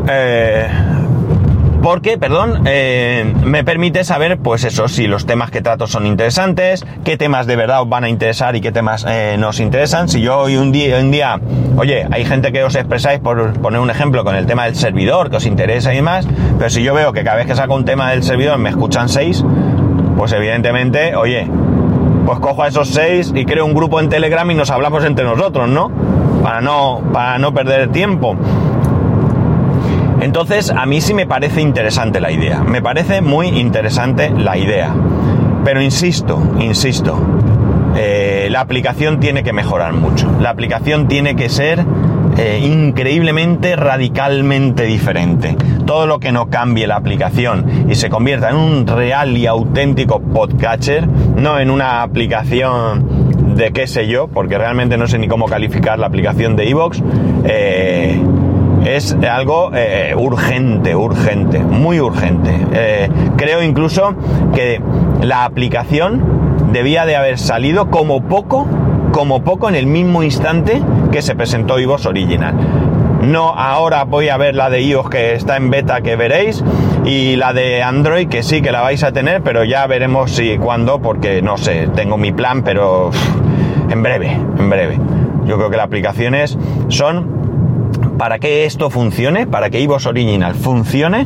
Eh, 0.09 0.67
porque, 1.89 2.19
perdón, 2.19 2.65
eh, 2.67 3.33
me 3.43 3.63
permite 3.63 4.03
saber, 4.03 4.37
pues 4.37 4.63
eso, 4.63 4.87
si 4.87 5.07
los 5.07 5.25
temas 5.25 5.49
que 5.49 5.59
trato 5.63 5.87
son 5.87 6.05
interesantes, 6.05 6.85
qué 7.03 7.17
temas 7.17 7.47
de 7.47 7.55
verdad 7.55 7.81
os 7.81 7.89
van 7.89 8.03
a 8.03 8.09
interesar 8.09 8.55
y 8.55 8.61
qué 8.61 8.71
temas 8.71 9.07
eh, 9.09 9.37
nos 9.39 9.59
interesan. 9.59 10.07
Si 10.07 10.21
yo 10.21 10.37
hoy 10.37 10.55
un 10.55 10.71
día, 10.71 10.99
un 10.99 11.09
día, 11.09 11.39
oye, 11.77 12.05
hay 12.11 12.25
gente 12.25 12.51
que 12.51 12.63
os 12.63 12.75
expresáis, 12.75 13.19
por 13.19 13.59
poner 13.59 13.79
un 13.79 13.89
ejemplo, 13.89 14.23
con 14.23 14.35
el 14.35 14.45
tema 14.45 14.65
del 14.65 14.75
servidor, 14.75 15.31
que 15.31 15.37
os 15.37 15.47
interesa 15.47 15.91
y 15.91 15.95
demás, 15.95 16.27
pero 16.59 16.69
si 16.69 16.83
yo 16.83 16.93
veo 16.93 17.11
que 17.11 17.23
cada 17.23 17.37
vez 17.37 17.47
que 17.47 17.55
saco 17.55 17.73
un 17.73 17.85
tema 17.85 18.11
del 18.11 18.21
servidor 18.21 18.59
me 18.59 18.69
escuchan 18.69 19.09
seis, 19.09 19.43
pues 20.15 20.31
evidentemente, 20.31 21.15
oye, 21.15 21.47
pues 22.23 22.37
cojo 22.37 22.61
a 22.61 22.67
esos 22.67 22.87
seis 22.89 23.33
y 23.33 23.45
creo 23.45 23.65
un 23.65 23.73
grupo 23.73 23.99
en 23.99 24.09
Telegram 24.09 24.51
y 24.51 24.53
nos 24.53 24.69
hablamos 24.69 25.03
entre 25.05 25.25
nosotros, 25.25 25.67
¿no? 25.67 25.89
Para 26.43 26.61
no, 26.61 27.01
para 27.11 27.39
no 27.39 27.51
perder 27.51 27.89
tiempo. 27.91 28.37
Entonces, 30.21 30.69
a 30.69 30.85
mí 30.85 31.01
sí 31.01 31.13
me 31.13 31.25
parece 31.25 31.61
interesante 31.61 32.19
la 32.19 32.31
idea. 32.31 32.63
Me 32.63 32.81
parece 32.81 33.21
muy 33.21 33.47
interesante 33.47 34.29
la 34.29 34.57
idea. 34.57 34.93
Pero 35.63 35.81
insisto, 35.81 36.41
insisto, 36.59 37.19
eh, 37.95 38.47
la 38.51 38.61
aplicación 38.61 39.19
tiene 39.19 39.43
que 39.43 39.53
mejorar 39.53 39.93
mucho. 39.93 40.29
La 40.39 40.49
aplicación 40.49 41.07
tiene 41.07 41.35
que 41.35 41.49
ser 41.49 41.85
eh, 42.37 42.59
increíblemente, 42.63 43.75
radicalmente 43.75 44.83
diferente. 44.83 45.57
Todo 45.85 46.07
lo 46.07 46.19
que 46.19 46.31
no 46.31 46.49
cambie 46.49 46.87
la 46.87 46.95
aplicación 46.95 47.85
y 47.89 47.95
se 47.95 48.09
convierta 48.09 48.49
en 48.49 48.55
un 48.55 48.87
real 48.87 49.37
y 49.37 49.45
auténtico 49.45 50.21
podcatcher, 50.21 51.07
no 51.07 51.59
en 51.59 51.69
una 51.69 52.01
aplicación 52.01 53.55
de 53.55 53.71
qué 53.71 53.87
sé 53.87 54.07
yo, 54.07 54.27
porque 54.27 54.57
realmente 54.57 54.97
no 54.97 55.07
sé 55.07 55.19
ni 55.19 55.27
cómo 55.27 55.47
calificar 55.47 55.99
la 55.99 56.07
aplicación 56.07 56.55
de 56.55 56.69
Evox, 56.69 57.03
eh, 57.43 58.17
es 58.85 59.15
algo 59.29 59.71
eh, 59.73 60.13
urgente, 60.17 60.95
urgente, 60.95 61.59
muy 61.59 61.99
urgente. 61.99 62.55
Eh, 62.73 63.09
creo 63.37 63.61
incluso 63.61 64.15
que 64.53 64.81
la 65.21 65.45
aplicación 65.45 66.23
debía 66.71 67.05
de 67.05 67.15
haber 67.15 67.37
salido 67.37 67.89
como 67.89 68.23
poco, 68.23 68.67
como 69.11 69.43
poco 69.43 69.69
en 69.69 69.75
el 69.75 69.87
mismo 69.87 70.23
instante 70.23 70.81
que 71.11 71.21
se 71.21 71.35
presentó 71.35 71.79
iOS 71.79 72.05
Original. 72.05 72.55
No, 73.21 73.49
ahora 73.49 74.05
voy 74.05 74.29
a 74.29 74.37
ver 74.37 74.55
la 74.55 74.69
de 74.69 74.81
iOS 74.81 75.09
que 75.09 75.33
está 75.33 75.57
en 75.57 75.69
beta 75.69 76.01
que 76.01 76.15
veréis 76.15 76.63
y 77.03 77.35
la 77.35 77.53
de 77.53 77.83
Android 77.83 78.27
que 78.27 78.43
sí 78.43 78.61
que 78.61 78.71
la 78.71 78.81
vais 78.81 79.03
a 79.03 79.11
tener, 79.11 79.41
pero 79.41 79.63
ya 79.65 79.85
veremos 79.87 80.31
si 80.31 80.57
cuándo, 80.57 81.01
porque 81.01 81.41
no 81.41 81.57
sé, 81.57 81.89
tengo 81.95 82.17
mi 82.17 82.31
plan, 82.31 82.63
pero 82.63 83.11
en 83.89 84.03
breve, 84.03 84.31
en 84.31 84.69
breve. 84.69 84.99
Yo 85.45 85.57
creo 85.57 85.69
que 85.69 85.77
las 85.77 85.87
aplicaciones 85.87 86.57
son 86.89 87.38
para 88.19 88.37
que 88.37 88.65
esto 88.65 88.89
funcione, 88.89 89.47
para 89.47 89.69
que 89.69 89.79
iVoox 89.79 90.05
Original 90.05 90.53
funcione, 90.53 91.25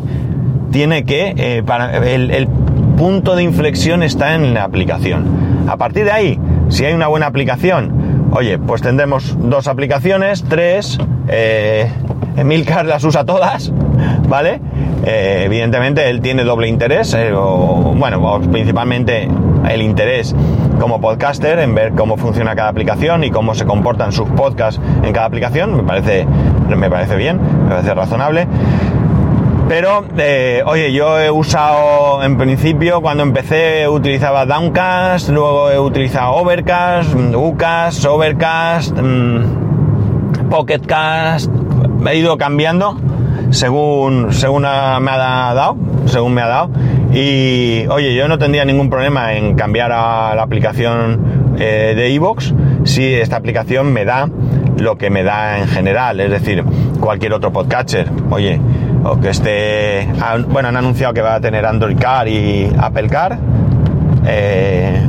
tiene 0.72 1.04
que, 1.04 1.34
eh, 1.36 1.64
el, 2.06 2.48
punto 2.96 3.36
de 3.36 3.42
inflexión 3.42 4.04
está 4.04 4.36
en 4.36 4.54
la 4.54 4.64
aplicación. 4.64 5.66
A 5.68 5.78
partir 5.78 6.06
de 6.06 6.12
ahí, 6.12 6.40
si 6.70 6.86
hay 6.86 6.94
una 6.94 7.08
buena 7.08 7.26
aplicación, 7.26 8.30
oye, 8.32 8.60
pues 8.60 8.84
tendremos 8.84 9.36
dos 9.50 9.68
aplicaciones, 9.68 10.46
tres, 10.48 11.00
eh, 11.28 11.90
Emilcar 12.38 12.86
las 12.86 13.04
usa 13.04 13.26
todas, 13.26 13.74
¿vale? 14.30 14.62
Eh, 15.06 15.44
evidentemente 15.46 16.10
él 16.10 16.22
tiene 16.22 16.44
doble 16.44 16.68
interés, 16.68 17.16
bueno, 17.34 18.40
principalmente 18.52 19.28
el 19.70 19.82
interés 19.82 20.34
como 20.80 21.02
podcaster 21.02 21.60
en 21.60 21.76
ver 21.76 21.94
cómo 21.94 22.18
funciona 22.18 22.56
cada 22.56 22.70
aplicación 22.70 23.24
y 23.24 23.32
cómo 23.32 23.54
se 23.54 23.66
comportan 23.66 24.12
sus 24.12 24.30
podcasts 24.30 24.82
en 25.04 25.14
cada 25.14 25.26
aplicación. 25.26 25.76
Me 25.76 25.84
parece, 25.84 26.26
me 26.70 26.90
parece 26.90 27.16
bien, 27.16 27.40
me 27.64 27.70
parece 27.70 27.94
razonable. 27.94 28.48
Pero, 29.68 30.04
eh, 30.18 30.62
oye, 30.66 30.92
yo 30.94 31.20
he 31.20 31.32
usado, 31.32 32.22
en 32.24 32.38
principio, 32.38 33.02
cuando 33.02 33.24
empecé 33.24 33.88
utilizaba 33.88 34.46
Downcast, 34.46 35.30
luego 35.30 35.72
he 35.72 35.80
utilizado 35.80 36.34
Overcast, 36.34 37.16
Ucast, 37.16 38.06
Overcast, 38.06 38.98
mm, 39.00 40.50
Pocketcast, 40.50 41.50
he 42.06 42.18
ido 42.18 42.38
cambiando 42.38 42.98
según, 43.54 44.34
según 44.34 44.64
me 44.64 44.68
ha 44.68 45.54
dado, 45.54 45.78
según 46.06 46.34
me 46.34 46.42
ha 46.42 46.48
dado. 46.48 46.70
Y 47.14 47.86
oye, 47.88 48.16
yo 48.16 48.28
no 48.28 48.40
tendría 48.40 48.66
ningún 48.66 48.90
problema 48.90 49.34
en 49.34 49.56
cambiar 49.56 49.92
a 49.92 50.34
la 50.36 50.42
aplicación 50.42 51.54
eh, 51.60 51.94
de 51.96 52.10
iVoox 52.10 52.54
si 52.84 53.14
esta 53.14 53.36
aplicación 53.38 53.94
me 53.94 54.06
da 54.06 54.28
lo 54.78 54.98
que 54.98 55.10
me 55.10 55.24
da 55.24 55.60
en 55.60 55.68
general, 55.68 56.20
es 56.20 56.32
decir, 56.32 56.64
cualquier 57.00 57.34
otro 57.34 57.54
podcatcher. 57.54 58.10
Oye, 58.32 58.60
o 59.04 59.20
que 59.20 59.30
esté. 59.30 60.08
Bueno, 60.50 60.70
han 60.70 60.78
anunciado 60.78 61.14
que 61.14 61.22
va 61.22 61.36
a 61.36 61.42
tener 61.42 61.66
Android 61.66 61.98
Car 61.98 62.28
y 62.28 62.72
Apple 62.78 63.08
Car. 63.08 63.38
Eh, 64.26 65.02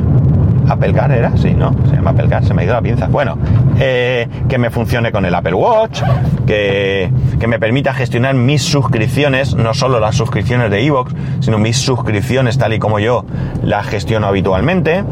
Apple 0.67 0.93
Car 0.93 1.11
era, 1.11 1.35
sí, 1.37 1.53
¿no? 1.53 1.73
Se 1.89 1.95
llama 1.95 2.11
Apple 2.11 2.27
Car, 2.27 2.43
se 2.45 2.53
me 2.53 2.61
ha 2.61 2.65
ido 2.65 2.73
la 2.73 2.81
pinza. 2.81 3.07
Bueno, 3.07 3.37
eh, 3.79 4.27
que 4.47 4.57
me 4.57 4.69
funcione 4.69 5.11
con 5.11 5.25
el 5.25 5.35
Apple 5.35 5.53
Watch, 5.53 6.01
que, 6.45 7.11
que, 7.39 7.47
me 7.47 7.59
permita 7.59 7.93
gestionar 7.93 8.35
mis 8.35 8.63
suscripciones, 8.63 9.55
no 9.55 9.73
solo 9.73 9.99
las 9.99 10.15
suscripciones 10.15 10.71
de 10.71 10.85
Evox, 10.85 11.13
sino 11.39 11.57
mis 11.57 11.77
suscripciones 11.77 12.57
tal 12.57 12.73
y 12.73 12.79
como 12.79 12.99
yo 12.99 13.25
las 13.63 13.85
gestiono 13.87 14.27
habitualmente, 14.27 15.03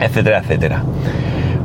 etcétera, 0.00 0.38
etcétera. 0.38 0.82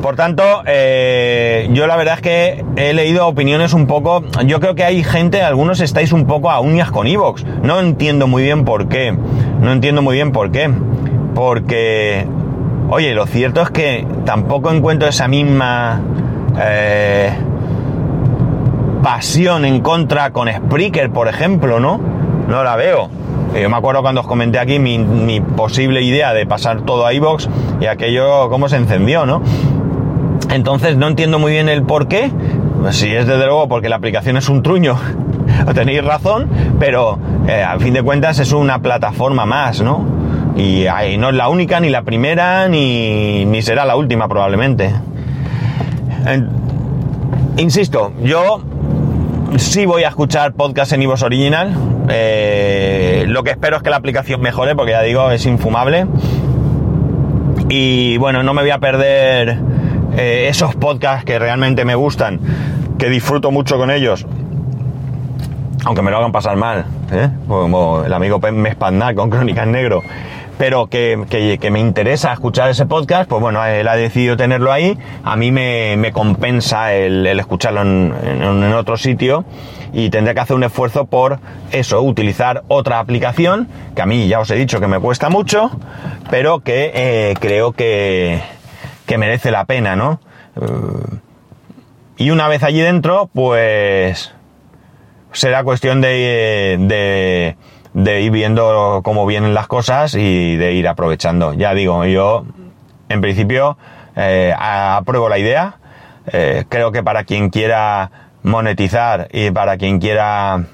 Por 0.04 0.18
tanto, 0.18 0.44
eh, 0.66 1.70
yo 1.72 1.88
la 1.88 1.96
verdad 1.96 2.16
es 2.16 2.22
que 2.22 2.66
he 2.76 2.94
leído 2.94 3.26
opiniones 3.26 3.72
un 3.72 3.88
poco. 3.88 4.22
Yo 4.46 4.60
creo 4.60 4.76
que 4.76 4.84
hay 4.84 5.02
gente, 5.02 5.42
algunos 5.42 5.80
estáis 5.80 6.12
un 6.12 6.28
poco 6.28 6.52
a 6.52 6.60
uñas 6.60 6.92
con 6.92 7.08
Evox. 7.08 7.46
No 7.64 7.80
entiendo 7.80 8.28
muy 8.28 8.44
bien 8.44 8.66
por 8.66 8.90
qué. 8.90 9.18
No 9.62 9.72
entiendo 9.72 10.02
muy 10.02 10.16
bien 10.16 10.34
por 10.34 10.52
qué. 10.52 10.70
Porque, 11.34 12.28
oye, 12.94 13.16
lo 13.16 13.26
cierto 13.26 13.62
es 13.64 13.72
que 13.72 14.06
tampoco 14.24 14.72
encuentro 14.72 15.10
esa 15.10 15.28
misma 15.28 16.00
eh, 16.62 17.34
pasión 19.02 19.66
en 19.66 19.82
contra 19.82 20.32
con 20.32 20.48
Spreaker, 20.48 21.10
por 21.10 21.28
ejemplo, 21.28 21.80
¿no? 21.80 22.00
No 22.48 22.64
la 22.64 22.76
veo. 22.76 23.10
Yo 23.60 23.70
me 23.70 23.78
acuerdo 23.78 24.04
cuando 24.04 24.22
os 24.22 24.28
comenté 24.28 24.60
aquí 24.60 24.78
mi, 24.78 25.42
posible 25.42 26.04
idea 26.04 26.34
de 26.34 26.46
pasar 26.46 26.82
todo 26.82 27.08
a 27.08 27.14
iVoox 27.14 27.48
y 27.82 27.88
aquello 27.88 28.50
cómo 28.50 28.70
se 28.70 28.78
encendió, 28.78 29.26
¿no? 29.26 29.42
Entonces 30.52 30.96
no 30.96 31.08
entiendo 31.08 31.40
muy 31.40 31.52
bien 31.52 31.70
el 31.70 31.82
por 31.82 32.08
qué. 32.08 32.32
Si 32.92 33.08
es 33.08 33.26
desde 33.26 33.46
luego 33.46 33.68
porque 33.68 33.90
la 33.90 33.96
aplicación 33.96 34.38
es 34.38 34.50
un 34.50 34.62
truño, 34.62 34.98
tenéis 35.74 36.04
razón, 36.04 36.48
pero 36.80 37.18
eh, 37.48 37.64
a 37.64 37.80
fin 37.80 37.94
de 37.94 38.04
cuentas 38.04 38.38
es 38.38 38.52
una 38.52 38.80
plataforma 38.80 39.48
más, 39.48 39.82
¿no? 39.82 40.06
Y 40.56 40.86
no 41.18 41.30
es 41.30 41.36
la 41.36 41.50
única, 41.50 41.80
ni 41.80 41.90
la 41.90 42.04
primera, 42.04 42.68
ni, 42.68 43.46
ni 43.46 43.62
será 43.62 43.86
la 43.86 43.96
última 43.96 44.28
probablemente. 44.28 44.92
En, 46.26 46.50
insisto, 47.58 48.14
yo 48.22 48.62
sí 49.58 49.86
voy 49.86 50.04
a 50.04 50.10
escuchar 50.10 50.54
podcast 50.54 50.94
en 50.94 51.02
Ivos 51.02 51.24
Original. 51.24 51.74
Eh, 52.10 53.26
lo 53.28 53.44
que 53.44 53.52
espero 53.52 53.78
es 53.78 53.84
que 53.84 53.90
la 53.90 53.98
aplicación 53.98 54.42
mejore, 54.42 54.76
porque 54.76 54.92
ya 54.92 55.02
digo, 55.02 55.32
es 55.32 55.46
infumable. 55.46 56.06
Y 57.70 58.18
bueno, 58.18 58.44
no 58.44 58.54
me 58.54 58.62
voy 58.62 58.72
a 58.72 58.80
perder 58.80 59.58
eh, 60.18 60.48
esos 60.50 60.76
podcasts 60.76 61.26
que 61.26 61.40
realmente 61.40 61.86
me 61.86 61.96
gustan, 61.96 62.40
que 63.00 63.10
disfruto 63.10 63.52
mucho 63.52 63.78
con 63.78 63.90
ellos, 63.90 64.26
aunque 65.86 66.02
me 66.02 66.12
lo 66.12 66.18
hagan 66.18 66.32
pasar 66.32 66.56
mal, 66.56 66.86
¿eh? 67.12 67.30
como 67.48 68.04
el 68.04 68.14
amigo 68.14 68.40
me 68.40 68.76
con 69.16 69.30
Crónicas 69.30 69.68
Negro, 69.68 70.04
pero 70.58 70.88
que, 70.88 71.18
me 71.72 71.80
interesa 71.80 72.34
escuchar 72.34 72.70
ese 72.70 72.86
podcast, 72.86 73.30
pues 73.30 73.42
bueno, 73.42 73.64
él 73.66 73.88
ha 73.88 73.96
decidido 73.96 74.38
tenerlo 74.38 74.72
ahí, 74.72 74.98
a 75.24 75.36
mí 75.36 75.52
me, 75.52 76.12
compensa 76.14 76.94
el, 76.94 77.26
escucharlo 77.40 77.82
en, 77.82 78.74
otro 78.74 78.98
sitio 78.98 79.46
y 79.94 80.10
tendré 80.10 80.34
que 80.34 80.40
hacer 80.40 80.56
un 80.56 80.64
esfuerzo 80.64 81.06
por 81.06 81.40
eso, 81.72 82.02
utilizar 82.02 82.64
otra 82.68 83.00
aplicación, 83.00 83.68
que 83.96 84.02
a 84.02 84.06
mí 84.06 84.28
ya 84.28 84.40
os 84.40 84.50
he 84.52 84.56
dicho 84.56 84.80
que 84.80 84.88
me 84.88 85.00
cuesta 85.00 85.30
mucho, 85.30 85.72
pero 86.30 86.62
que 86.62 86.92
eh, 86.94 87.34
creo 87.40 87.74
que, 87.74 88.42
que 89.06 89.18
merece 89.18 89.52
la 89.52 89.66
pena, 89.66 89.96
¿no? 89.96 90.20
Eh, 90.56 91.18
y 92.18 92.30
una 92.30 92.48
vez 92.48 92.64
allí 92.64 92.80
dentro, 92.80 93.30
pues 93.34 94.34
será 95.34 95.64
cuestión 95.64 96.00
de, 96.00 96.78
de, 96.80 97.58
ir 97.96 98.32
viendo 98.32 99.02
cómo 99.04 99.26
vienen 99.26 99.54
las 99.54 99.68
cosas 99.68 100.16
y 100.16 100.56
de 100.56 100.74
ir 100.74 100.88
aprovechando. 100.88 101.54
Ya 101.54 101.74
digo, 101.74 102.06
yo 102.06 102.46
en 103.10 103.22
principio 103.22 103.78
eh, 104.16 104.54
apruebo 104.58 105.30
la 105.30 105.38
idea. 105.38 105.78
Eh, 106.28 106.66
creo 106.70 106.92
que 106.92 107.04
para 107.04 107.24
quien 107.24 107.50
quiera 107.50 108.12
monetizar 108.44 109.28
y 109.32 109.52
para 109.52 109.78
quien 109.78 110.00
quiera 110.00 110.66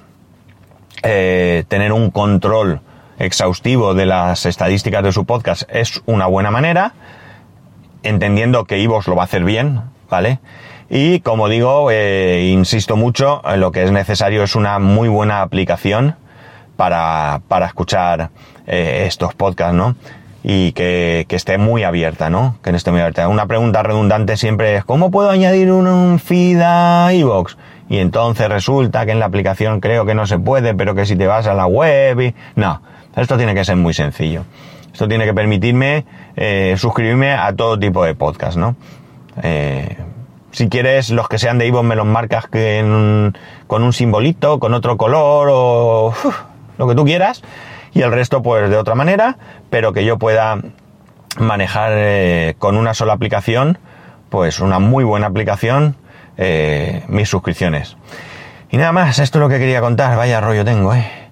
tener 1.01 1.93
un 1.93 2.11
control 2.11 2.81
exhaustivo 3.19 3.93
de 3.93 4.05
las 4.05 4.45
estadísticas 4.45 5.01
de 5.01 5.13
su 5.13 5.25
podcast 5.25 5.63
es 5.69 6.01
una 6.05 6.25
buena 6.25 6.51
manera 6.51 6.93
entendiendo 8.03 8.65
que 8.65 8.79
Ivox 8.79 9.07
lo 9.07 9.15
va 9.15 9.23
a 9.23 9.25
hacer 9.25 9.43
bien, 9.43 9.81
¿vale? 10.09 10.39
Y 10.89 11.19
como 11.19 11.49
digo, 11.49 11.91
eh, 11.91 12.49
insisto 12.51 12.95
mucho, 12.95 13.41
lo 13.57 13.71
que 13.71 13.83
es 13.83 13.91
necesario 13.91 14.43
es 14.43 14.55
una 14.55 14.79
muy 14.79 15.07
buena 15.07 15.41
aplicación 15.41 16.15
para, 16.79 17.41
para 17.49 17.65
escuchar 17.65 18.29
eh, 18.65 19.03
estos 19.05 19.35
podcasts, 19.35 19.75
¿no? 19.75 19.97
Y 20.43 20.71
que, 20.71 21.25
que, 21.27 21.35
esté 21.35 21.57
muy 21.57 21.83
abierta, 21.83 22.29
¿no? 22.29 22.55
Que 22.63 22.69
esté 22.69 22.89
muy 22.91 23.01
abierta. 23.01 23.27
Una 23.27 23.47
pregunta 23.47 23.83
redundante 23.83 24.37
siempre 24.37 24.77
es, 24.77 24.85
¿cómo 24.85 25.11
puedo 25.11 25.29
añadir 25.29 25.73
un, 25.73 25.87
un 25.87 26.19
feed 26.19 26.61
a 26.63 27.11
iVoox? 27.11 27.57
Y 27.89 27.97
entonces 27.97 28.47
resulta 28.47 29.05
que 29.05 29.11
en 29.11 29.19
la 29.19 29.25
aplicación 29.25 29.81
creo 29.81 30.05
que 30.05 30.15
no 30.15 30.25
se 30.25 30.39
puede, 30.39 30.73
pero 30.73 30.95
que 30.95 31.05
si 31.05 31.17
te 31.17 31.27
vas 31.27 31.47
a 31.47 31.53
la 31.53 31.65
web 31.65 32.21
y... 32.21 32.33
No, 32.55 32.81
esto 33.17 33.35
tiene 33.35 33.53
que 33.53 33.65
ser 33.65 33.75
muy 33.75 33.93
sencillo. 33.93 34.45
Esto 34.93 35.05
tiene 35.09 35.25
que 35.25 35.33
permitirme 35.33 36.05
eh, 36.37 36.75
suscribirme 36.77 37.33
a 37.33 37.53
todo 37.53 37.77
tipo 37.77 38.05
de 38.05 38.15
podcast, 38.15 38.55
¿no? 38.55 38.77
Eh, 39.43 39.97
si 40.51 40.69
quieres, 40.69 41.09
los 41.09 41.27
que 41.27 41.39
sean 41.39 41.57
de 41.57 41.67
Ivo 41.67 41.83
me 41.83 41.97
los 41.97 42.05
marcas 42.05 42.45
con 42.47 43.83
un 43.83 43.93
simbolito, 43.93 44.59
con 44.59 44.73
otro 44.73 44.95
color 44.95 45.49
o 45.51 46.13
lo 46.79 46.87
que 46.87 46.95
tú 46.95 47.05
quieras. 47.05 47.43
Y 47.93 48.01
el 48.01 48.11
resto, 48.11 48.41
pues 48.41 48.67
de 48.71 48.77
otra 48.77 48.95
manera, 48.95 49.37
pero 49.69 49.93
que 49.93 50.03
yo 50.03 50.17
pueda 50.17 50.57
manejar 51.37 51.91
eh, 51.93 52.55
con 52.57 52.75
una 52.75 52.95
sola 52.95 53.13
aplicación, 53.13 53.77
pues 54.29 54.59
una 54.59 54.79
muy 54.79 55.03
buena 55.03 55.27
aplicación, 55.27 55.95
mis 57.07 57.29
suscripciones. 57.29 57.97
Y 58.71 58.77
nada 58.77 58.93
más, 58.93 59.19
esto 59.19 59.39
es 59.39 59.41
lo 59.41 59.49
que 59.49 59.59
quería 59.59 59.81
contar. 59.81 60.15
Vaya 60.15 60.39
rollo 60.39 60.63
tengo, 60.63 60.93
eh. 60.93 61.28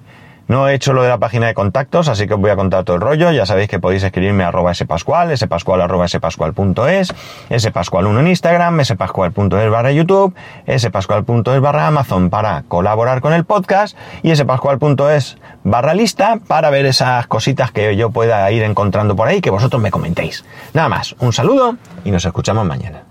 No 0.48 0.68
he 0.68 0.74
hecho 0.74 0.94
lo 0.94 1.04
de 1.04 1.10
la 1.10 1.18
página 1.18 1.48
de 1.48 1.54
contactos, 1.54 2.08
así 2.08 2.28
que 2.28 2.34
os 2.34 2.40
voy 2.40 2.52
a 2.52 2.56
contar 2.56 2.84
todo 2.84 2.96
el 2.96 3.02
rollo. 3.02 3.32
Ya 3.32 3.46
sabéis 3.46 3.68
que 3.70 3.80
podéis 3.80 4.04
escribirme 4.04 4.44
a 4.44 4.48
arroba 4.48 4.74
spascual, 4.74 5.38
spascual 5.38 5.82
arroba 5.82 6.08
spascual.es, 6.08 7.14
spascual1 7.50 8.20
en 8.20 8.28
Instagram, 8.28 8.84
spascual.es 8.84 9.72
barra 9.72 9.92
YouTube, 9.92 10.34
spascual.es 10.78 11.62
barra 11.62 11.88
Amazon 11.88 12.30
para 12.30 12.64
colaborar 12.64 13.22
con 13.22 13.34
el 13.34 13.44
podcast 13.44 13.98
y 14.24 14.36
spascual.es 14.36 15.38
barra 15.64 15.94
lista 15.94 16.40
para 16.48 16.70
ver 16.70 16.86
esas 16.86 17.28
cositas 17.28 17.72
que 17.72 17.96
yo 17.98 18.12
pueda 18.12 18.50
ir 18.52 18.64
encontrando 18.64 19.16
por 19.16 19.28
ahí 19.28 19.42
que 19.42 19.50
vosotros 19.50 19.82
me 19.82 19.92
comentéis. 19.92 20.46
Nada 20.74 20.88
más, 20.88 21.16
un 21.20 21.34
saludo 21.34 21.76
y 22.06 22.12
nos 22.12 22.26
escuchamos 22.26 22.66
mañana. 22.66 23.04